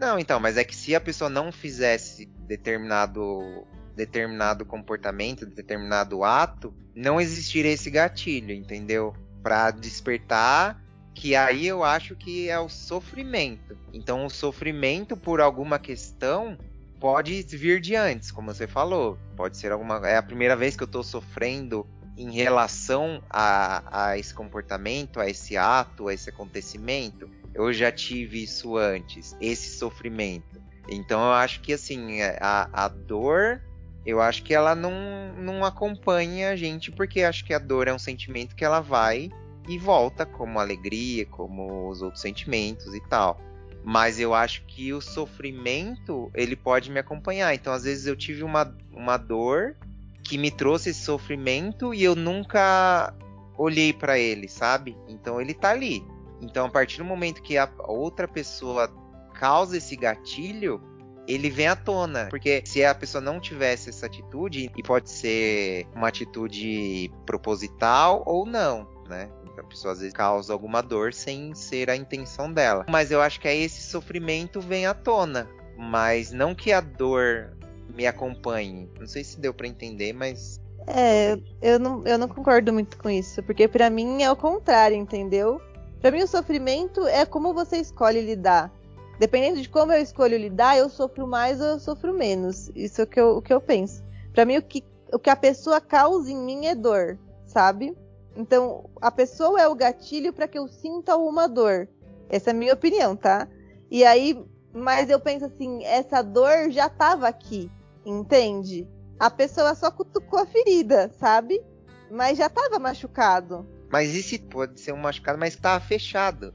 Não, 0.00 0.18
então, 0.18 0.40
mas 0.40 0.56
é 0.56 0.64
que 0.64 0.74
se 0.74 0.94
a 0.94 1.00
pessoa 1.00 1.28
não 1.30 1.52
fizesse 1.52 2.26
determinado 2.26 3.66
determinado 4.00 4.64
comportamento, 4.64 5.44
determinado 5.44 6.24
ato, 6.24 6.72
não 6.94 7.20
existiria 7.20 7.72
esse 7.72 7.90
gatilho, 7.90 8.52
entendeu? 8.52 9.14
Para 9.42 9.70
despertar, 9.70 10.82
que 11.14 11.36
aí 11.36 11.66
eu 11.66 11.84
acho 11.84 12.16
que 12.16 12.48
é 12.48 12.58
o 12.58 12.68
sofrimento. 12.68 13.76
Então, 13.92 14.24
o 14.24 14.30
sofrimento 14.30 15.18
por 15.18 15.40
alguma 15.40 15.78
questão 15.78 16.56
pode 16.98 17.42
vir 17.42 17.80
de 17.80 17.94
antes, 17.94 18.30
como 18.30 18.52
você 18.52 18.66
falou. 18.66 19.18
Pode 19.36 19.58
ser 19.58 19.70
alguma. 19.70 19.96
É 20.08 20.16
a 20.16 20.22
primeira 20.22 20.56
vez 20.56 20.76
que 20.76 20.82
eu 20.82 20.86
estou 20.86 21.02
sofrendo 21.02 21.86
em 22.16 22.30
relação 22.30 23.22
a, 23.28 24.10
a 24.10 24.18
esse 24.18 24.32
comportamento, 24.32 25.20
a 25.20 25.28
esse 25.28 25.58
ato, 25.58 26.08
a 26.08 26.14
esse 26.14 26.30
acontecimento. 26.30 27.28
Eu 27.52 27.70
já 27.72 27.92
tive 27.92 28.42
isso 28.42 28.76
antes, 28.76 29.36
esse 29.40 29.76
sofrimento. 29.78 30.60
Então 30.88 31.20
eu 31.20 31.32
acho 31.32 31.60
que 31.60 31.72
assim, 31.72 32.20
a, 32.22 32.68
a 32.72 32.88
dor, 32.88 33.62
eu 34.04 34.20
acho 34.20 34.42
que 34.42 34.54
ela 34.54 34.74
não, 34.74 35.32
não 35.36 35.64
acompanha 35.64 36.50
a 36.50 36.56
gente, 36.56 36.90
porque 36.90 37.22
acho 37.22 37.44
que 37.44 37.52
a 37.52 37.58
dor 37.58 37.88
é 37.88 37.92
um 37.92 37.98
sentimento 37.98 38.56
que 38.56 38.64
ela 38.64 38.80
vai 38.80 39.30
e 39.68 39.78
volta, 39.78 40.24
como 40.24 40.58
alegria, 40.58 41.26
como 41.26 41.88
os 41.88 42.02
outros 42.02 42.22
sentimentos 42.22 42.94
e 42.94 43.00
tal. 43.08 43.40
Mas 43.84 44.18
eu 44.18 44.34
acho 44.34 44.62
que 44.66 44.92
o 44.92 45.00
sofrimento, 45.00 46.30
ele 46.34 46.56
pode 46.56 46.90
me 46.90 46.98
acompanhar. 46.98 47.54
Então, 47.54 47.72
às 47.72 47.84
vezes 47.84 48.06
eu 48.06 48.16
tive 48.16 48.42
uma, 48.42 48.74
uma 48.92 49.16
dor 49.16 49.76
que 50.22 50.36
me 50.36 50.50
trouxe 50.50 50.90
esse 50.90 51.02
sofrimento 51.02 51.94
e 51.94 52.02
eu 52.02 52.14
nunca 52.14 53.14
olhei 53.56 53.92
para 53.92 54.18
ele, 54.18 54.48
sabe? 54.48 54.96
Então 55.08 55.40
ele 55.40 55.54
tá 55.54 55.70
ali. 55.70 56.02
Então, 56.40 56.66
a 56.66 56.70
partir 56.70 56.98
do 56.98 57.04
momento 57.04 57.42
que 57.42 57.58
a 57.58 57.70
outra 57.86 58.26
pessoa 58.26 58.90
causa 59.34 59.76
esse 59.76 59.96
gatilho, 59.96 60.80
ele 61.26 61.50
vem 61.50 61.68
à 61.68 61.76
tona. 61.76 62.26
Porque 62.30 62.62
se 62.64 62.84
a 62.84 62.94
pessoa 62.94 63.20
não 63.20 63.40
tivesse 63.40 63.90
essa 63.90 64.06
atitude, 64.06 64.70
e 64.76 64.82
pode 64.82 65.10
ser 65.10 65.86
uma 65.94 66.08
atitude 66.08 67.10
proposital 67.26 68.22
ou 68.26 68.46
não, 68.46 68.86
né? 69.08 69.28
A 69.58 69.62
pessoa 69.64 69.92
às 69.92 69.98
vezes 70.00 70.14
causa 70.14 70.52
alguma 70.52 70.80
dor 70.80 71.12
sem 71.12 71.54
ser 71.54 71.90
a 71.90 71.96
intenção 71.96 72.50
dela. 72.50 72.86
Mas 72.88 73.10
eu 73.10 73.20
acho 73.20 73.38
que 73.38 73.46
aí 73.46 73.62
esse 73.62 73.82
sofrimento 73.82 74.60
vem 74.60 74.86
à 74.86 74.94
tona. 74.94 75.48
Mas 75.76 76.32
não 76.32 76.54
que 76.54 76.72
a 76.72 76.80
dor 76.80 77.52
me 77.94 78.06
acompanhe. 78.06 78.88
Não 78.98 79.06
sei 79.06 79.22
se 79.22 79.38
deu 79.38 79.52
para 79.52 79.66
entender, 79.66 80.12
mas. 80.12 80.60
É, 80.86 81.38
eu 81.60 81.78
não, 81.78 82.02
eu 82.06 82.16
não 82.16 82.26
concordo 82.26 82.72
muito 82.72 82.96
com 82.96 83.10
isso. 83.10 83.42
Porque 83.42 83.68
para 83.68 83.90
mim 83.90 84.22
é 84.22 84.30
o 84.30 84.36
contrário, 84.36 84.96
entendeu? 84.96 85.60
Para 86.00 86.10
mim 86.10 86.22
o 86.22 86.26
sofrimento 86.26 87.06
é 87.06 87.26
como 87.26 87.52
você 87.52 87.76
escolhe 87.76 88.20
lidar. 88.20 88.72
Dependendo 89.20 89.60
de 89.60 89.68
como 89.68 89.92
eu 89.92 90.00
escolho 90.00 90.38
lidar, 90.38 90.78
eu 90.78 90.88
sofro 90.88 91.26
mais 91.26 91.60
ou 91.60 91.66
eu 91.66 91.78
sofro 91.78 92.14
menos. 92.14 92.70
Isso 92.74 93.02
é 93.02 93.04
o 93.04 93.06
que 93.06 93.20
eu, 93.20 93.36
o 93.36 93.42
que 93.42 93.52
eu 93.52 93.60
penso. 93.60 94.02
Para 94.32 94.46
mim 94.46 94.56
o 94.56 94.62
que, 94.62 94.82
o 95.12 95.18
que 95.18 95.28
a 95.28 95.36
pessoa 95.36 95.78
causa 95.78 96.32
em 96.32 96.38
mim 96.38 96.64
é 96.64 96.74
dor, 96.74 97.18
sabe? 97.44 97.94
Então, 98.34 98.88
a 98.98 99.10
pessoa 99.10 99.60
é 99.60 99.68
o 99.68 99.74
gatilho 99.74 100.32
para 100.32 100.48
que 100.48 100.58
eu 100.58 100.66
sinta 100.66 101.18
uma 101.18 101.46
dor. 101.46 101.86
Essa 102.30 102.48
é 102.48 102.52
a 102.52 102.56
minha 102.56 102.72
opinião, 102.72 103.14
tá? 103.14 103.46
E 103.90 104.06
aí, 104.06 104.42
mas 104.72 105.10
eu 105.10 105.20
penso 105.20 105.44
assim, 105.44 105.84
essa 105.84 106.22
dor 106.22 106.70
já 106.70 106.86
estava 106.86 107.28
aqui, 107.28 107.70
entende? 108.06 108.88
A 109.18 109.28
pessoa 109.28 109.74
só 109.74 109.90
cutucou 109.90 110.38
a 110.38 110.46
ferida, 110.46 111.12
sabe? 111.20 111.62
Mas 112.10 112.38
já 112.38 112.46
estava 112.46 112.78
machucado. 112.78 113.68
Mas 113.90 114.14
e 114.14 114.22
se 114.22 114.38
pode 114.38 114.80
ser 114.80 114.94
um 114.94 114.96
machucado, 114.96 115.38
mas 115.38 115.52
estava 115.52 115.78
fechado? 115.78 116.54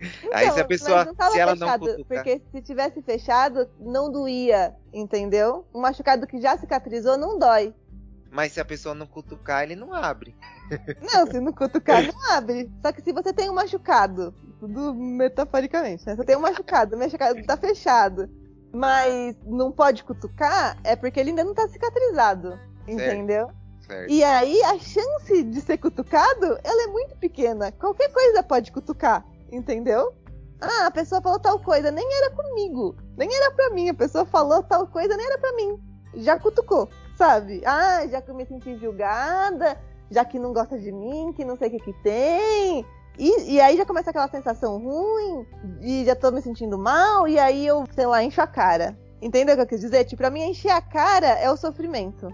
Então, 0.00 0.30
aí 0.32 0.50
se 0.50 0.60
a 0.60 0.64
pessoa, 0.64 1.04
se 1.04 1.38
ela 1.38 1.52
fechado, 1.52 1.86
não 1.86 1.94
cutucar... 1.94 2.24
porque 2.24 2.42
se 2.50 2.62
tivesse 2.62 3.02
fechado, 3.02 3.68
não 3.78 4.10
doía, 4.10 4.74
entendeu? 4.92 5.66
Um 5.74 5.80
machucado 5.80 6.26
que 6.26 6.40
já 6.40 6.56
cicatrizou 6.56 7.16
não 7.16 7.38
dói. 7.38 7.74
Mas 8.30 8.52
se 8.52 8.60
a 8.60 8.64
pessoa 8.64 8.94
não 8.94 9.06
cutucar, 9.06 9.62
ele 9.62 9.76
não 9.76 9.92
abre. 9.92 10.34
Não, 11.02 11.26
se 11.26 11.38
não 11.38 11.52
cutucar, 11.52 12.00
não 12.06 12.32
abre. 12.32 12.70
Só 12.80 12.92
que 12.92 13.02
se 13.02 13.12
você 13.12 13.30
tem 13.30 13.50
um 13.50 13.54
machucado, 13.54 14.34
tudo 14.58 14.94
metaforicamente, 14.94 16.06
né? 16.06 16.16
Você 16.16 16.24
tem 16.24 16.34
um 16.34 16.40
machucado, 16.40 16.96
o 16.96 16.98
machucado 16.98 17.44
tá 17.44 17.58
fechado, 17.58 18.30
mas 18.72 19.36
não 19.44 19.70
pode 19.70 20.02
cutucar, 20.02 20.78
é 20.82 20.96
porque 20.96 21.20
ele 21.20 21.28
ainda 21.28 21.44
não 21.44 21.52
tá 21.52 21.68
cicatrizado. 21.68 22.58
Entendeu? 22.88 23.50
Certo. 23.86 24.10
E 24.10 24.22
aí 24.24 24.62
a 24.62 24.78
chance 24.78 25.42
de 25.42 25.60
ser 25.60 25.76
cutucado, 25.76 26.58
ela 26.64 26.84
é 26.84 26.86
muito 26.86 27.16
pequena. 27.16 27.72
Qualquer 27.72 28.10
coisa 28.10 28.42
pode 28.42 28.72
cutucar, 28.72 29.26
entendeu? 29.52 30.14
Ah, 30.60 30.86
a 30.86 30.90
pessoa 30.90 31.20
falou 31.20 31.38
tal 31.38 31.58
coisa, 31.58 31.90
nem 31.90 32.06
era 32.18 32.30
comigo, 32.30 32.96
nem 33.16 33.32
era 33.32 33.50
pra 33.50 33.70
mim. 33.70 33.88
A 33.88 33.94
pessoa 33.94 34.24
falou 34.24 34.62
tal 34.62 34.86
coisa, 34.86 35.16
nem 35.16 35.26
era 35.26 35.38
pra 35.38 35.52
mim. 35.52 35.78
Já 36.14 36.38
cutucou 36.38 36.88
sabe? 37.22 37.62
Ah, 37.64 38.06
já 38.08 38.20
que 38.20 38.30
eu 38.30 38.34
me 38.34 38.44
senti 38.44 38.76
julgada, 38.76 39.78
já 40.10 40.24
que 40.24 40.38
não 40.38 40.52
gosta 40.52 40.76
de 40.78 40.90
mim, 40.90 41.32
que 41.34 41.44
não 41.44 41.56
sei 41.56 41.68
o 41.68 41.70
que 41.70 41.78
que 41.78 41.92
tem. 42.02 42.84
E, 43.18 43.54
e, 43.54 43.60
aí 43.60 43.76
já 43.76 43.86
começa 43.86 44.10
aquela 44.10 44.28
sensação 44.28 44.78
ruim, 44.78 45.46
e 45.80 46.04
já 46.04 46.16
tô 46.16 46.30
me 46.30 46.40
sentindo 46.40 46.78
mal, 46.78 47.28
e 47.28 47.38
aí 47.38 47.66
eu, 47.66 47.84
sei 47.94 48.06
lá, 48.06 48.22
encho 48.24 48.40
a 48.40 48.46
cara. 48.46 48.98
Entendeu 49.20 49.54
o 49.54 49.56
que 49.56 49.62
eu 49.62 49.68
quis 49.68 49.80
dizer? 49.80 50.04
Tipo, 50.04 50.22
pra 50.22 50.30
mim, 50.30 50.42
encher 50.42 50.70
a 50.70 50.80
cara 50.80 51.28
é 51.28 51.50
o 51.50 51.56
sofrimento. 51.56 52.28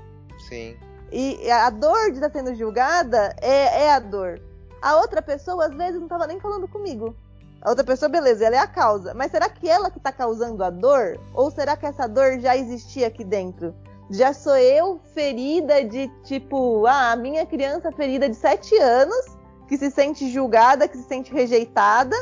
Sim. 0.48 0.76
E 1.12 1.50
a 1.50 1.68
dor 1.68 2.10
de 2.10 2.18
estar 2.18 2.30
sendo 2.30 2.54
julgada 2.54 3.34
é, 3.42 3.84
é 3.84 3.92
a 3.92 3.98
dor. 3.98 4.40
A 4.80 4.96
outra 4.96 5.20
pessoa, 5.20 5.66
às 5.66 5.74
vezes, 5.74 6.00
não 6.00 6.08
tava 6.08 6.26
nem 6.26 6.40
falando 6.40 6.68
comigo. 6.68 7.14
A 7.60 7.70
outra 7.70 7.84
pessoa, 7.84 8.08
beleza, 8.08 8.44
ela 8.44 8.56
é 8.56 8.58
a 8.60 8.66
causa. 8.66 9.12
Mas 9.14 9.32
será 9.32 9.48
que 9.48 9.68
ela 9.68 9.90
que 9.90 9.98
tá 9.98 10.12
causando 10.12 10.62
a 10.62 10.70
dor? 10.70 11.18
Ou 11.34 11.50
será 11.50 11.76
que 11.76 11.86
essa 11.86 12.06
dor 12.06 12.38
já 12.38 12.56
existia 12.56 13.08
aqui 13.08 13.24
dentro? 13.24 13.74
Já 14.10 14.32
sou 14.32 14.56
eu 14.56 15.00
ferida 15.12 15.84
de 15.84 16.08
tipo, 16.22 16.86
ah, 16.86 17.12
a 17.12 17.16
minha 17.16 17.44
criança 17.44 17.90
ferida 17.90 18.28
de 18.28 18.36
7 18.36 18.76
anos, 18.78 19.36
que 19.66 19.76
se 19.76 19.90
sente 19.90 20.30
julgada, 20.30 20.86
que 20.86 20.96
se 20.96 21.02
sente 21.02 21.32
rejeitada. 21.32 22.16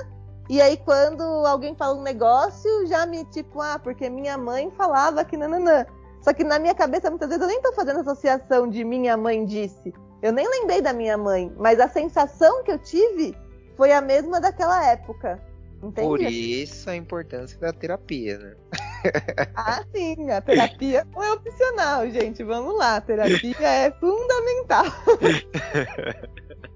E 0.49 0.61
aí, 0.61 0.77
quando 0.79 1.23
alguém 1.23 1.75
fala 1.77 1.99
um 1.99 2.03
negócio, 2.03 2.87
já 2.87 3.05
me 3.05 3.25
tipo, 3.27 3.61
ah, 3.61 3.79
porque 3.79 4.09
minha 4.09 4.39
mãe 4.39 4.71
falava 4.71 5.25
que 5.25 5.37
nananã. 5.37 5.85
Só 6.23 6.33
que 6.33 6.43
na 6.43 6.59
minha 6.59 6.75
cabeça, 6.75 7.11
muitas 7.11 7.29
vezes, 7.29 7.43
eu 7.43 7.49
nem 7.49 7.61
tô 7.61 7.73
fazendo 7.73 8.01
associação 8.01 8.69
de 8.69 8.83
minha 8.83 9.17
mãe 9.17 9.45
disse. 9.45 9.93
Eu 10.23 10.33
nem 10.33 10.49
lembrei 10.49 10.81
da 10.81 10.93
minha 10.93 11.17
mãe, 11.17 11.53
mas 11.57 11.79
a 11.79 11.89
sensação 11.89 12.63
que 12.65 12.71
eu 12.73 12.79
tive 12.79 13.37
foi 13.77 13.93
a 13.93 14.01
mesma 14.01 14.41
daquela 14.41 14.85
época. 14.91 15.41
Entende? 15.83 16.09
Por 16.09 16.21
isso 16.21 16.89
a 16.89 16.97
importância 16.97 17.59
da 17.59 17.73
terapia, 17.73 18.39
né? 18.39 18.57
Ah, 19.55 19.85
sim, 19.95 20.31
a 20.31 20.41
terapia 20.41 21.07
não 21.13 21.23
é 21.23 21.33
opcional, 21.33 22.11
gente. 22.11 22.43
Vamos 22.43 22.77
lá, 22.77 22.97
a 22.97 23.01
terapia 23.01 23.69
é 23.69 23.93
fundamental. 23.93 24.85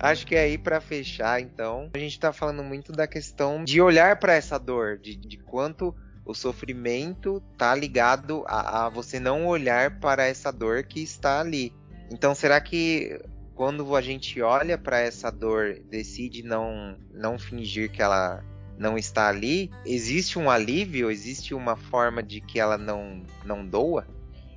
Acho 0.00 0.26
que 0.26 0.36
aí 0.36 0.56
para 0.56 0.80
fechar, 0.80 1.40
então, 1.40 1.90
a 1.92 1.98
gente 1.98 2.12
está 2.12 2.32
falando 2.32 2.62
muito 2.62 2.92
da 2.92 3.06
questão 3.06 3.64
de 3.64 3.80
olhar 3.80 4.16
para 4.18 4.34
essa 4.34 4.56
dor, 4.56 4.96
de, 4.98 5.16
de 5.16 5.36
quanto 5.38 5.94
o 6.24 6.34
sofrimento 6.34 7.42
tá 7.56 7.74
ligado 7.74 8.44
a, 8.46 8.86
a, 8.86 8.88
você 8.88 9.18
não 9.18 9.46
olhar 9.46 9.98
para 9.98 10.26
essa 10.26 10.52
dor 10.52 10.84
que 10.84 11.02
está 11.02 11.40
ali. 11.40 11.72
Então, 12.12 12.34
será 12.34 12.60
que 12.60 13.18
quando 13.54 13.96
a 13.96 14.00
gente 14.00 14.40
olha 14.40 14.78
para 14.78 15.00
essa 15.00 15.32
dor, 15.32 15.80
decide 15.90 16.44
não 16.44 16.96
não 17.12 17.38
fingir 17.38 17.90
que 17.90 18.00
ela 18.00 18.44
não 18.78 18.96
está 18.96 19.28
ali, 19.28 19.68
existe 19.84 20.38
um 20.38 20.48
alívio, 20.48 21.10
existe 21.10 21.54
uma 21.54 21.74
forma 21.74 22.22
de 22.22 22.40
que 22.40 22.60
ela 22.60 22.78
não 22.78 23.24
não 23.44 23.66
doa? 23.66 24.06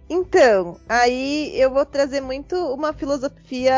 Então, 0.08 0.77
aí 0.88 1.51
eu 1.56 1.71
vou 1.71 1.86
trazer 1.86 2.19
muito 2.21 2.56
uma 2.73 2.93
filosofia 2.93 3.73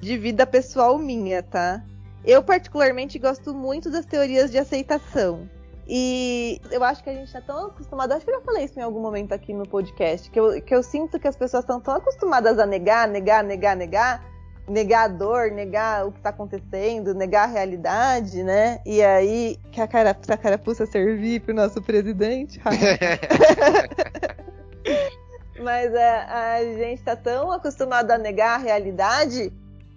de 0.00 0.16
vida 0.16 0.46
pessoal 0.46 0.98
minha, 0.98 1.42
tá? 1.42 1.82
Eu 2.24 2.42
particularmente 2.42 3.18
gosto 3.18 3.54
muito 3.54 3.90
das 3.90 4.04
teorias 4.04 4.50
de 4.50 4.58
aceitação. 4.58 5.48
E 5.86 6.60
eu 6.70 6.84
acho 6.84 7.02
que 7.02 7.08
a 7.08 7.14
gente 7.14 7.32
tá 7.32 7.40
tão 7.40 7.68
acostumado, 7.68 8.12
acho 8.12 8.24
que 8.24 8.30
eu 8.30 8.38
já 8.38 8.40
falei 8.42 8.64
isso 8.64 8.78
em 8.78 8.82
algum 8.82 9.00
momento 9.00 9.32
aqui 9.32 9.54
no 9.54 9.66
podcast, 9.66 10.30
que 10.30 10.38
eu, 10.38 10.60
que 10.60 10.74
eu 10.74 10.82
sinto 10.82 11.18
que 11.18 11.26
as 11.26 11.34
pessoas 11.34 11.62
estão 11.62 11.80
tão 11.80 11.94
acostumadas 11.94 12.58
a 12.58 12.66
negar, 12.66 13.08
negar, 13.08 13.42
negar, 13.42 13.74
negar, 13.74 14.22
negar 14.68 15.04
a 15.04 15.08
dor, 15.08 15.50
negar 15.50 16.06
o 16.06 16.12
que 16.12 16.20
tá 16.20 16.28
acontecendo, 16.28 17.14
negar 17.14 17.44
a 17.44 17.52
realidade, 17.52 18.42
né? 18.42 18.80
E 18.84 19.02
aí, 19.02 19.58
que 19.72 19.80
a 19.80 19.88
cara, 19.88 20.10
a 20.10 20.36
carapuça 20.36 20.84
servir 20.84 21.40
pro 21.40 21.54
nosso 21.54 21.80
presidente. 21.80 22.60
Mas 25.58 25.94
é, 25.94 26.24
a 26.24 26.62
gente 26.62 27.02
tá 27.02 27.16
tão 27.16 27.50
acostumado 27.50 28.10
a 28.10 28.18
negar 28.18 28.56
a 28.56 28.62
realidade 28.62 29.50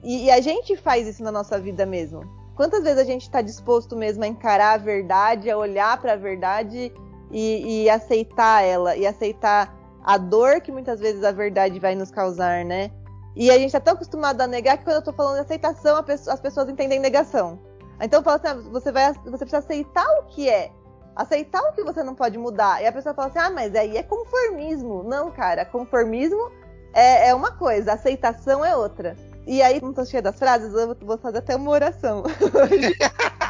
e, 0.03 0.25
e 0.25 0.31
a 0.31 0.41
gente 0.41 0.75
faz 0.75 1.07
isso 1.07 1.23
na 1.23 1.31
nossa 1.31 1.59
vida 1.59 1.85
mesmo. 1.85 2.21
Quantas 2.55 2.83
vezes 2.83 2.99
a 2.99 3.03
gente 3.03 3.23
está 3.23 3.41
disposto 3.41 3.95
mesmo 3.95 4.23
a 4.23 4.27
encarar 4.27 4.73
a 4.73 4.77
verdade, 4.77 5.49
a 5.49 5.57
olhar 5.57 5.99
para 5.99 6.13
a 6.13 6.17
verdade 6.17 6.91
e, 7.31 7.83
e 7.83 7.89
aceitar 7.89 8.63
ela, 8.63 8.95
e 8.95 9.05
aceitar 9.05 9.75
a 10.03 10.17
dor 10.17 10.61
que 10.61 10.71
muitas 10.71 10.99
vezes 10.99 11.23
a 11.23 11.31
verdade 11.31 11.79
vai 11.79 11.95
nos 11.95 12.11
causar, 12.11 12.65
né? 12.65 12.91
E 13.35 13.49
a 13.49 13.57
gente 13.57 13.71
tá 13.71 13.79
tão 13.79 13.93
acostumado 13.93 14.41
a 14.41 14.47
negar 14.47 14.77
que 14.77 14.83
quando 14.83 14.97
eu 14.97 15.03
tô 15.03 15.13
falando 15.13 15.35
de 15.35 15.41
aceitação, 15.41 16.03
pessoa, 16.03 16.33
as 16.33 16.39
pessoas 16.39 16.67
entendem 16.67 16.99
negação. 16.99 17.59
Então 18.01 18.21
fala 18.21 18.37
assim, 18.37 18.47
ah, 18.47 18.69
você, 18.69 18.91
vai, 18.91 19.13
você 19.13 19.45
precisa 19.45 19.59
aceitar 19.59 20.05
o 20.19 20.23
que 20.23 20.49
é. 20.49 20.71
Aceitar 21.15 21.61
o 21.61 21.73
que 21.73 21.83
você 21.83 22.03
não 22.03 22.15
pode 22.15 22.37
mudar. 22.37 22.81
E 22.81 22.87
a 22.87 22.91
pessoa 22.91 23.13
fala 23.13 23.29
assim, 23.29 23.39
ah, 23.39 23.49
mas 23.49 23.75
aí 23.75 23.95
é 23.95 24.03
conformismo. 24.03 25.03
Não, 25.03 25.31
cara, 25.31 25.65
conformismo 25.65 26.51
é, 26.93 27.29
é 27.29 27.35
uma 27.35 27.51
coisa, 27.51 27.93
aceitação 27.93 28.65
é 28.65 28.75
outra. 28.75 29.15
E 29.47 29.61
aí, 29.61 29.81
não 29.81 29.93
tô 29.93 30.05
cheia 30.05 30.21
das 30.21 30.37
frases, 30.37 30.73
eu 30.73 30.95
vou 31.01 31.17
fazer 31.17 31.39
até 31.39 31.55
uma 31.55 31.71
oração. 31.71 32.23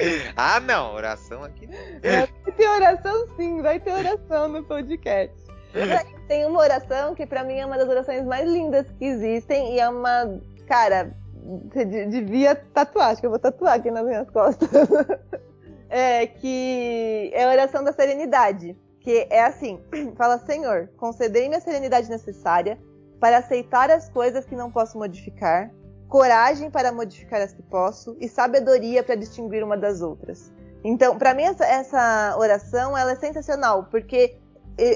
ah, 0.36 0.60
não, 0.60 0.94
oração 0.94 1.44
aqui 1.44 1.66
não. 1.66 1.76
Vai 2.02 2.52
ter 2.52 2.68
oração 2.68 3.26
sim, 3.36 3.62
vai 3.62 3.80
ter 3.80 3.92
oração 3.92 4.48
no 4.48 4.64
podcast. 4.64 5.34
Tem 6.26 6.44
uma 6.46 6.60
oração 6.60 7.14
que 7.14 7.26
para 7.26 7.44
mim 7.44 7.58
é 7.58 7.66
uma 7.66 7.78
das 7.78 7.88
orações 7.88 8.24
mais 8.24 8.48
lindas 8.48 8.86
que 8.98 9.04
existem 9.04 9.74
e 9.74 9.80
é 9.80 9.88
uma. 9.88 10.40
Cara, 10.66 11.14
você 11.72 11.84
devia 11.84 12.54
tatuar, 12.54 13.10
acho 13.10 13.20
que 13.20 13.26
eu 13.26 13.30
vou 13.30 13.38
tatuar 13.38 13.74
aqui 13.74 13.90
nas 13.90 14.04
minhas 14.04 14.28
costas. 14.30 14.68
é 15.88 16.26
que 16.26 17.30
é 17.34 17.44
a 17.44 17.50
oração 17.50 17.84
da 17.84 17.92
serenidade. 17.92 18.76
Que 19.00 19.26
é 19.30 19.44
assim: 19.44 19.80
fala, 20.16 20.38
Senhor, 20.38 20.90
concedei-me 20.96 21.56
a 21.56 21.60
serenidade 21.60 22.08
necessária 22.08 22.78
para 23.20 23.38
aceitar 23.38 23.90
as 23.90 24.08
coisas 24.08 24.44
que 24.44 24.56
não 24.56 24.70
posso 24.70 24.98
modificar, 24.98 25.70
coragem 26.08 26.70
para 26.70 26.90
modificar 26.90 27.40
as 27.40 27.52
que 27.52 27.62
posso 27.62 28.16
e 28.18 28.28
sabedoria 28.28 29.02
para 29.04 29.14
distinguir 29.14 29.62
uma 29.62 29.76
das 29.76 30.00
outras. 30.00 30.52
Então, 30.82 31.16
para 31.18 31.34
mim 31.34 31.42
essa, 31.42 31.64
essa, 31.64 32.36
oração 32.38 32.96
ela 32.96 33.12
é 33.12 33.16
sensacional 33.16 33.84
porque 33.90 34.36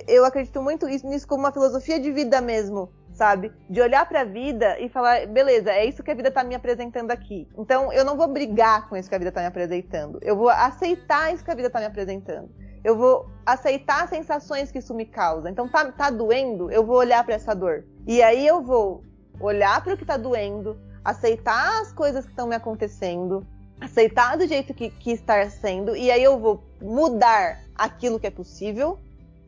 eu 0.09 0.25
acredito 0.25 0.63
muito 0.63 0.87
nisso 0.87 1.29
como 1.29 1.43
uma 1.43 1.53
filosofia 1.53 2.01
de 2.01 2.11
vida 2.11 2.41
mesmo, 2.41 2.91
sabe? 3.13 3.53
De 3.69 3.83
olhar 3.83 4.09
para 4.09 4.23
a 4.23 4.25
vida 4.25 4.79
e 4.81 4.89
falar, 4.89 5.27
beleza, 5.27 5.71
é 5.71 5.85
isso 5.85 6.03
que 6.03 6.11
a 6.11 6.15
vida 6.15 6.29
está 6.29 6.43
me 6.43 6.55
apresentando 6.55 7.11
aqui. 7.11 7.47
Então, 7.59 7.93
eu 7.93 8.03
não 8.03 8.17
vou 8.17 8.27
brigar 8.27 8.89
com 8.89 8.97
isso 8.97 9.11
que 9.11 9.15
a 9.15 9.19
vida 9.19 9.29
está 9.29 9.43
me 9.43 9.47
apresentando. 9.47 10.19
Eu 10.23 10.37
vou 10.37 10.49
aceitar 10.49 11.35
isso 11.35 11.45
que 11.45 11.51
a 11.51 11.55
vida 11.55 11.69
está 11.69 11.81
me 11.81 11.87
apresentando. 11.87 12.51
Eu 12.83 12.97
vou 12.97 13.27
aceitar 13.45 14.05
as 14.05 14.11
sensações 14.11 14.73
que 14.73 14.79
isso 14.79 14.95
me 14.95 15.05
causa. 15.05 15.51
Então, 15.51 15.69
tá, 15.69 15.93
tá 15.93 16.09
doendo, 16.09 16.71
eu 16.71 16.85
vou 16.85 16.97
olhar 16.97 17.23
para 17.25 17.35
essa 17.35 17.55
dor. 17.55 17.85
E 18.07 18.23
aí 18.23 18.47
eu 18.47 18.63
vou 18.63 19.03
olhar 19.41 19.83
para 19.83 19.95
o 19.95 19.97
que 19.97 20.05
está 20.05 20.17
doendo, 20.17 20.77
aceitar 21.05 21.81
as 21.81 21.93
coisas 21.93 22.25
que 22.25 22.31
estão 22.31 22.47
me 22.47 22.55
acontecendo, 22.55 23.47
aceitar 23.81 24.37
do 24.37 24.47
jeito 24.47 24.75
que, 24.75 24.91
que 24.91 25.13
está 25.13 25.49
sendo, 25.49 25.97
e 25.97 26.11
aí 26.11 26.23
eu 26.23 26.39
vou 26.39 26.63
mudar 26.81 27.61
aquilo 27.75 28.21
que 28.21 28.27
é 28.27 28.31
possível 28.31 28.99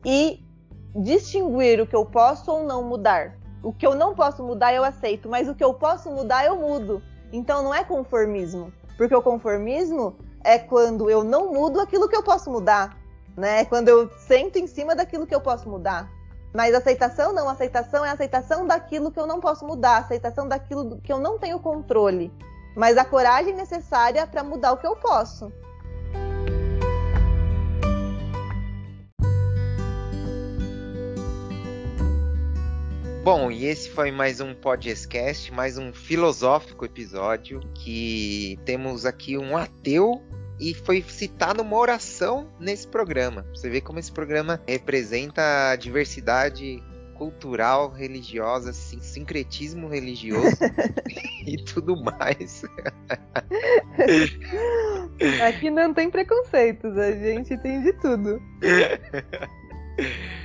e 0.04 0.42
distinguir 0.94 1.80
o 1.80 1.86
que 1.86 1.94
eu 1.94 2.04
posso 2.04 2.50
ou 2.50 2.64
não 2.64 2.82
mudar. 2.82 3.36
O 3.62 3.72
que 3.72 3.86
eu 3.86 3.94
não 3.94 4.14
posso 4.14 4.42
mudar 4.42 4.72
eu 4.72 4.84
aceito, 4.84 5.28
mas 5.28 5.48
o 5.48 5.54
que 5.54 5.64
eu 5.64 5.74
posso 5.74 6.10
mudar 6.10 6.44
eu 6.44 6.56
mudo. 6.56 7.02
Então 7.32 7.62
não 7.62 7.74
é 7.74 7.84
conformismo, 7.84 8.72
porque 8.96 9.14
o 9.14 9.22
conformismo 9.22 10.16
é 10.44 10.58
quando 10.58 11.10
eu 11.10 11.24
não 11.24 11.52
mudo 11.52 11.80
aquilo 11.80 12.08
que 12.08 12.16
eu 12.16 12.22
posso 12.22 12.50
mudar, 12.50 12.96
né? 13.36 13.60
É 13.60 13.64
quando 13.64 13.88
eu 13.88 14.08
sento 14.18 14.58
em 14.58 14.66
cima 14.66 14.94
daquilo 14.94 15.26
que 15.26 15.34
eu 15.34 15.40
posso 15.40 15.68
mudar. 15.68 16.08
Mas 16.52 16.74
aceitação 16.74 17.32
não, 17.32 17.48
aceitação 17.48 18.04
é 18.04 18.10
aceitação 18.10 18.66
daquilo 18.66 19.10
que 19.10 19.20
eu 19.20 19.26
não 19.26 19.40
posso 19.40 19.66
mudar, 19.66 19.98
aceitação 19.98 20.48
daquilo 20.48 21.00
que 21.00 21.12
eu 21.12 21.18
não 21.18 21.38
tenho 21.38 21.58
controle, 21.58 22.32
mas 22.76 22.96
a 22.96 23.04
coragem 23.04 23.54
necessária 23.54 24.26
para 24.26 24.42
mudar 24.42 24.72
o 24.72 24.76
que 24.76 24.86
eu 24.86 24.96
posso. 24.96 25.52
Bom, 33.26 33.50
e 33.50 33.64
esse 33.64 33.90
foi 33.90 34.12
mais 34.12 34.40
um 34.40 34.54
podcast, 34.54 35.52
mais 35.52 35.76
um 35.76 35.92
filosófico 35.92 36.84
episódio 36.84 37.58
que 37.74 38.56
temos 38.64 39.04
aqui 39.04 39.36
um 39.36 39.56
ateu 39.56 40.22
e 40.58 40.74
foi 40.74 41.02
citada 41.02 41.62
uma 41.62 41.76
oração 41.76 42.48
nesse 42.58 42.86
programa. 42.88 43.46
Você 43.54 43.68
vê 43.68 43.80
como 43.80 43.98
esse 43.98 44.12
programa 44.12 44.60
representa 44.66 45.70
a 45.70 45.76
diversidade 45.76 46.82
cultural, 47.14 47.90
religiosa, 47.90 48.72
sincretismo 48.72 49.88
religioso 49.88 50.56
e 51.46 51.56
tudo 51.64 51.96
mais. 51.96 52.62
Aqui 55.46 55.70
não 55.70 55.94
tem 55.94 56.10
preconceitos, 56.10 56.96
a 56.96 57.12
gente 57.12 57.56
tem 57.58 57.82
de 57.82 57.92
tudo. 57.94 58.40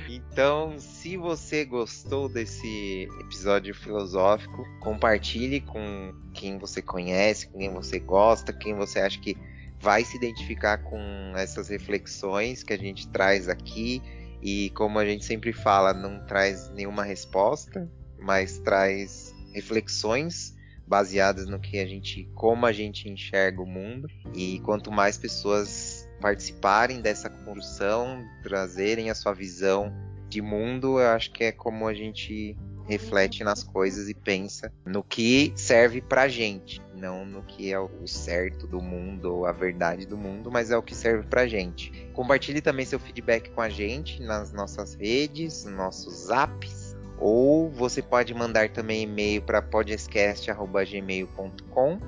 Então, 0.08 0.78
se 0.78 1.18
você 1.18 1.62
gostou 1.62 2.26
desse 2.26 3.06
episódio 3.20 3.74
filosófico, 3.74 4.64
compartilhe 4.80 5.60
com 5.60 6.14
quem 6.32 6.56
você 6.56 6.80
conhece, 6.80 7.48
com 7.48 7.58
quem 7.58 7.70
você 7.70 7.98
gosta, 7.98 8.50
quem 8.50 8.74
você 8.74 9.00
acha 9.00 9.20
que 9.20 9.36
vai 9.82 10.04
se 10.04 10.16
identificar 10.16 10.78
com 10.78 11.00
essas 11.36 11.68
reflexões 11.68 12.62
que 12.62 12.72
a 12.72 12.78
gente 12.78 13.08
traz 13.08 13.48
aqui 13.48 14.00
e 14.40 14.70
como 14.70 14.98
a 14.98 15.04
gente 15.04 15.24
sempre 15.24 15.52
fala, 15.52 15.92
não 15.92 16.24
traz 16.24 16.70
nenhuma 16.70 17.02
resposta, 17.02 17.90
mas 18.16 18.58
traz 18.60 19.34
reflexões 19.52 20.56
baseadas 20.86 21.48
no 21.48 21.58
que 21.58 21.80
a 21.80 21.86
gente, 21.86 22.30
como 22.34 22.64
a 22.64 22.72
gente 22.72 23.08
enxerga 23.08 23.60
o 23.60 23.66
mundo. 23.66 24.08
E 24.34 24.60
quanto 24.60 24.92
mais 24.92 25.18
pessoas 25.18 26.08
participarem 26.20 27.00
dessa 27.00 27.28
construção, 27.28 28.24
trazerem 28.42 29.10
a 29.10 29.14
sua 29.16 29.32
visão 29.32 29.92
de 30.28 30.40
mundo, 30.40 31.00
eu 31.00 31.08
acho 31.08 31.32
que 31.32 31.44
é 31.44 31.52
como 31.52 31.88
a 31.88 31.94
gente 31.94 32.56
reflete 32.86 33.44
nas 33.44 33.62
coisas 33.62 34.08
e 34.08 34.14
pensa 34.14 34.72
no 34.84 35.02
que 35.02 35.52
serve 35.56 36.00
pra 36.00 36.28
gente, 36.28 36.80
não 36.94 37.24
no 37.24 37.42
que 37.42 37.72
é 37.72 37.78
o 37.78 38.06
certo 38.06 38.66
do 38.66 38.80
mundo 38.80 39.34
ou 39.34 39.46
a 39.46 39.52
verdade 39.52 40.06
do 40.06 40.16
mundo, 40.16 40.50
mas 40.50 40.70
é 40.70 40.76
o 40.76 40.82
que 40.82 40.94
serve 40.94 41.26
pra 41.26 41.46
gente. 41.46 41.90
Compartilhe 42.12 42.60
também 42.60 42.84
seu 42.84 42.98
feedback 42.98 43.50
com 43.50 43.60
a 43.60 43.68
gente 43.68 44.22
nas 44.22 44.52
nossas 44.52 44.94
redes, 44.94 45.64
nossos 45.64 46.30
apps, 46.30 46.96
ou 47.18 47.70
você 47.70 48.02
pode 48.02 48.34
mandar 48.34 48.70
também 48.70 49.02
e-mail 49.02 49.42
para 49.42 49.62
podcast@gmail.com 49.62 51.98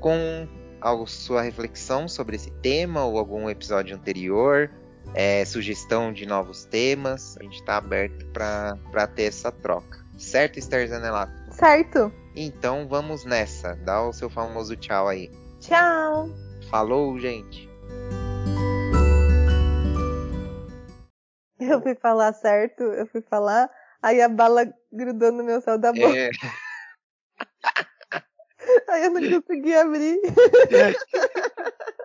com 0.00 0.48
a 0.80 1.06
sua 1.06 1.42
reflexão 1.42 2.08
sobre 2.08 2.36
esse 2.36 2.50
tema 2.50 3.04
ou 3.04 3.18
algum 3.18 3.48
episódio 3.48 3.94
anterior, 3.94 4.70
é, 5.14 5.44
sugestão 5.44 6.12
de 6.12 6.26
novos 6.26 6.64
temas. 6.64 7.36
A 7.38 7.44
gente 7.44 7.60
está 7.60 7.76
aberto 7.76 8.26
para 8.26 9.06
ter 9.14 9.24
essa 9.24 9.52
troca. 9.52 10.01
Certo, 10.18 10.58
Esther 10.58 10.88
Zanelato? 10.88 11.32
Certo. 11.50 12.12
Então 12.34 12.86
vamos 12.88 13.24
nessa. 13.24 13.74
Dá 13.76 14.02
o 14.02 14.12
seu 14.12 14.30
famoso 14.30 14.76
tchau 14.76 15.08
aí. 15.08 15.30
Tchau. 15.60 16.28
Falou, 16.70 17.18
gente. 17.18 17.68
Eu 21.60 21.80
fui 21.80 21.94
falar 21.94 22.32
certo, 22.32 22.82
eu 22.82 23.06
fui 23.06 23.22
falar, 23.22 23.70
aí 24.02 24.20
a 24.20 24.28
bala 24.28 24.66
grudou 24.92 25.30
no 25.30 25.44
meu 25.44 25.60
céu 25.60 25.78
da 25.78 25.92
boca. 25.92 26.16
É. 26.16 26.30
aí 28.88 29.04
eu 29.04 29.10
não 29.10 29.40
consegui 29.40 29.74
abrir. 29.74 30.20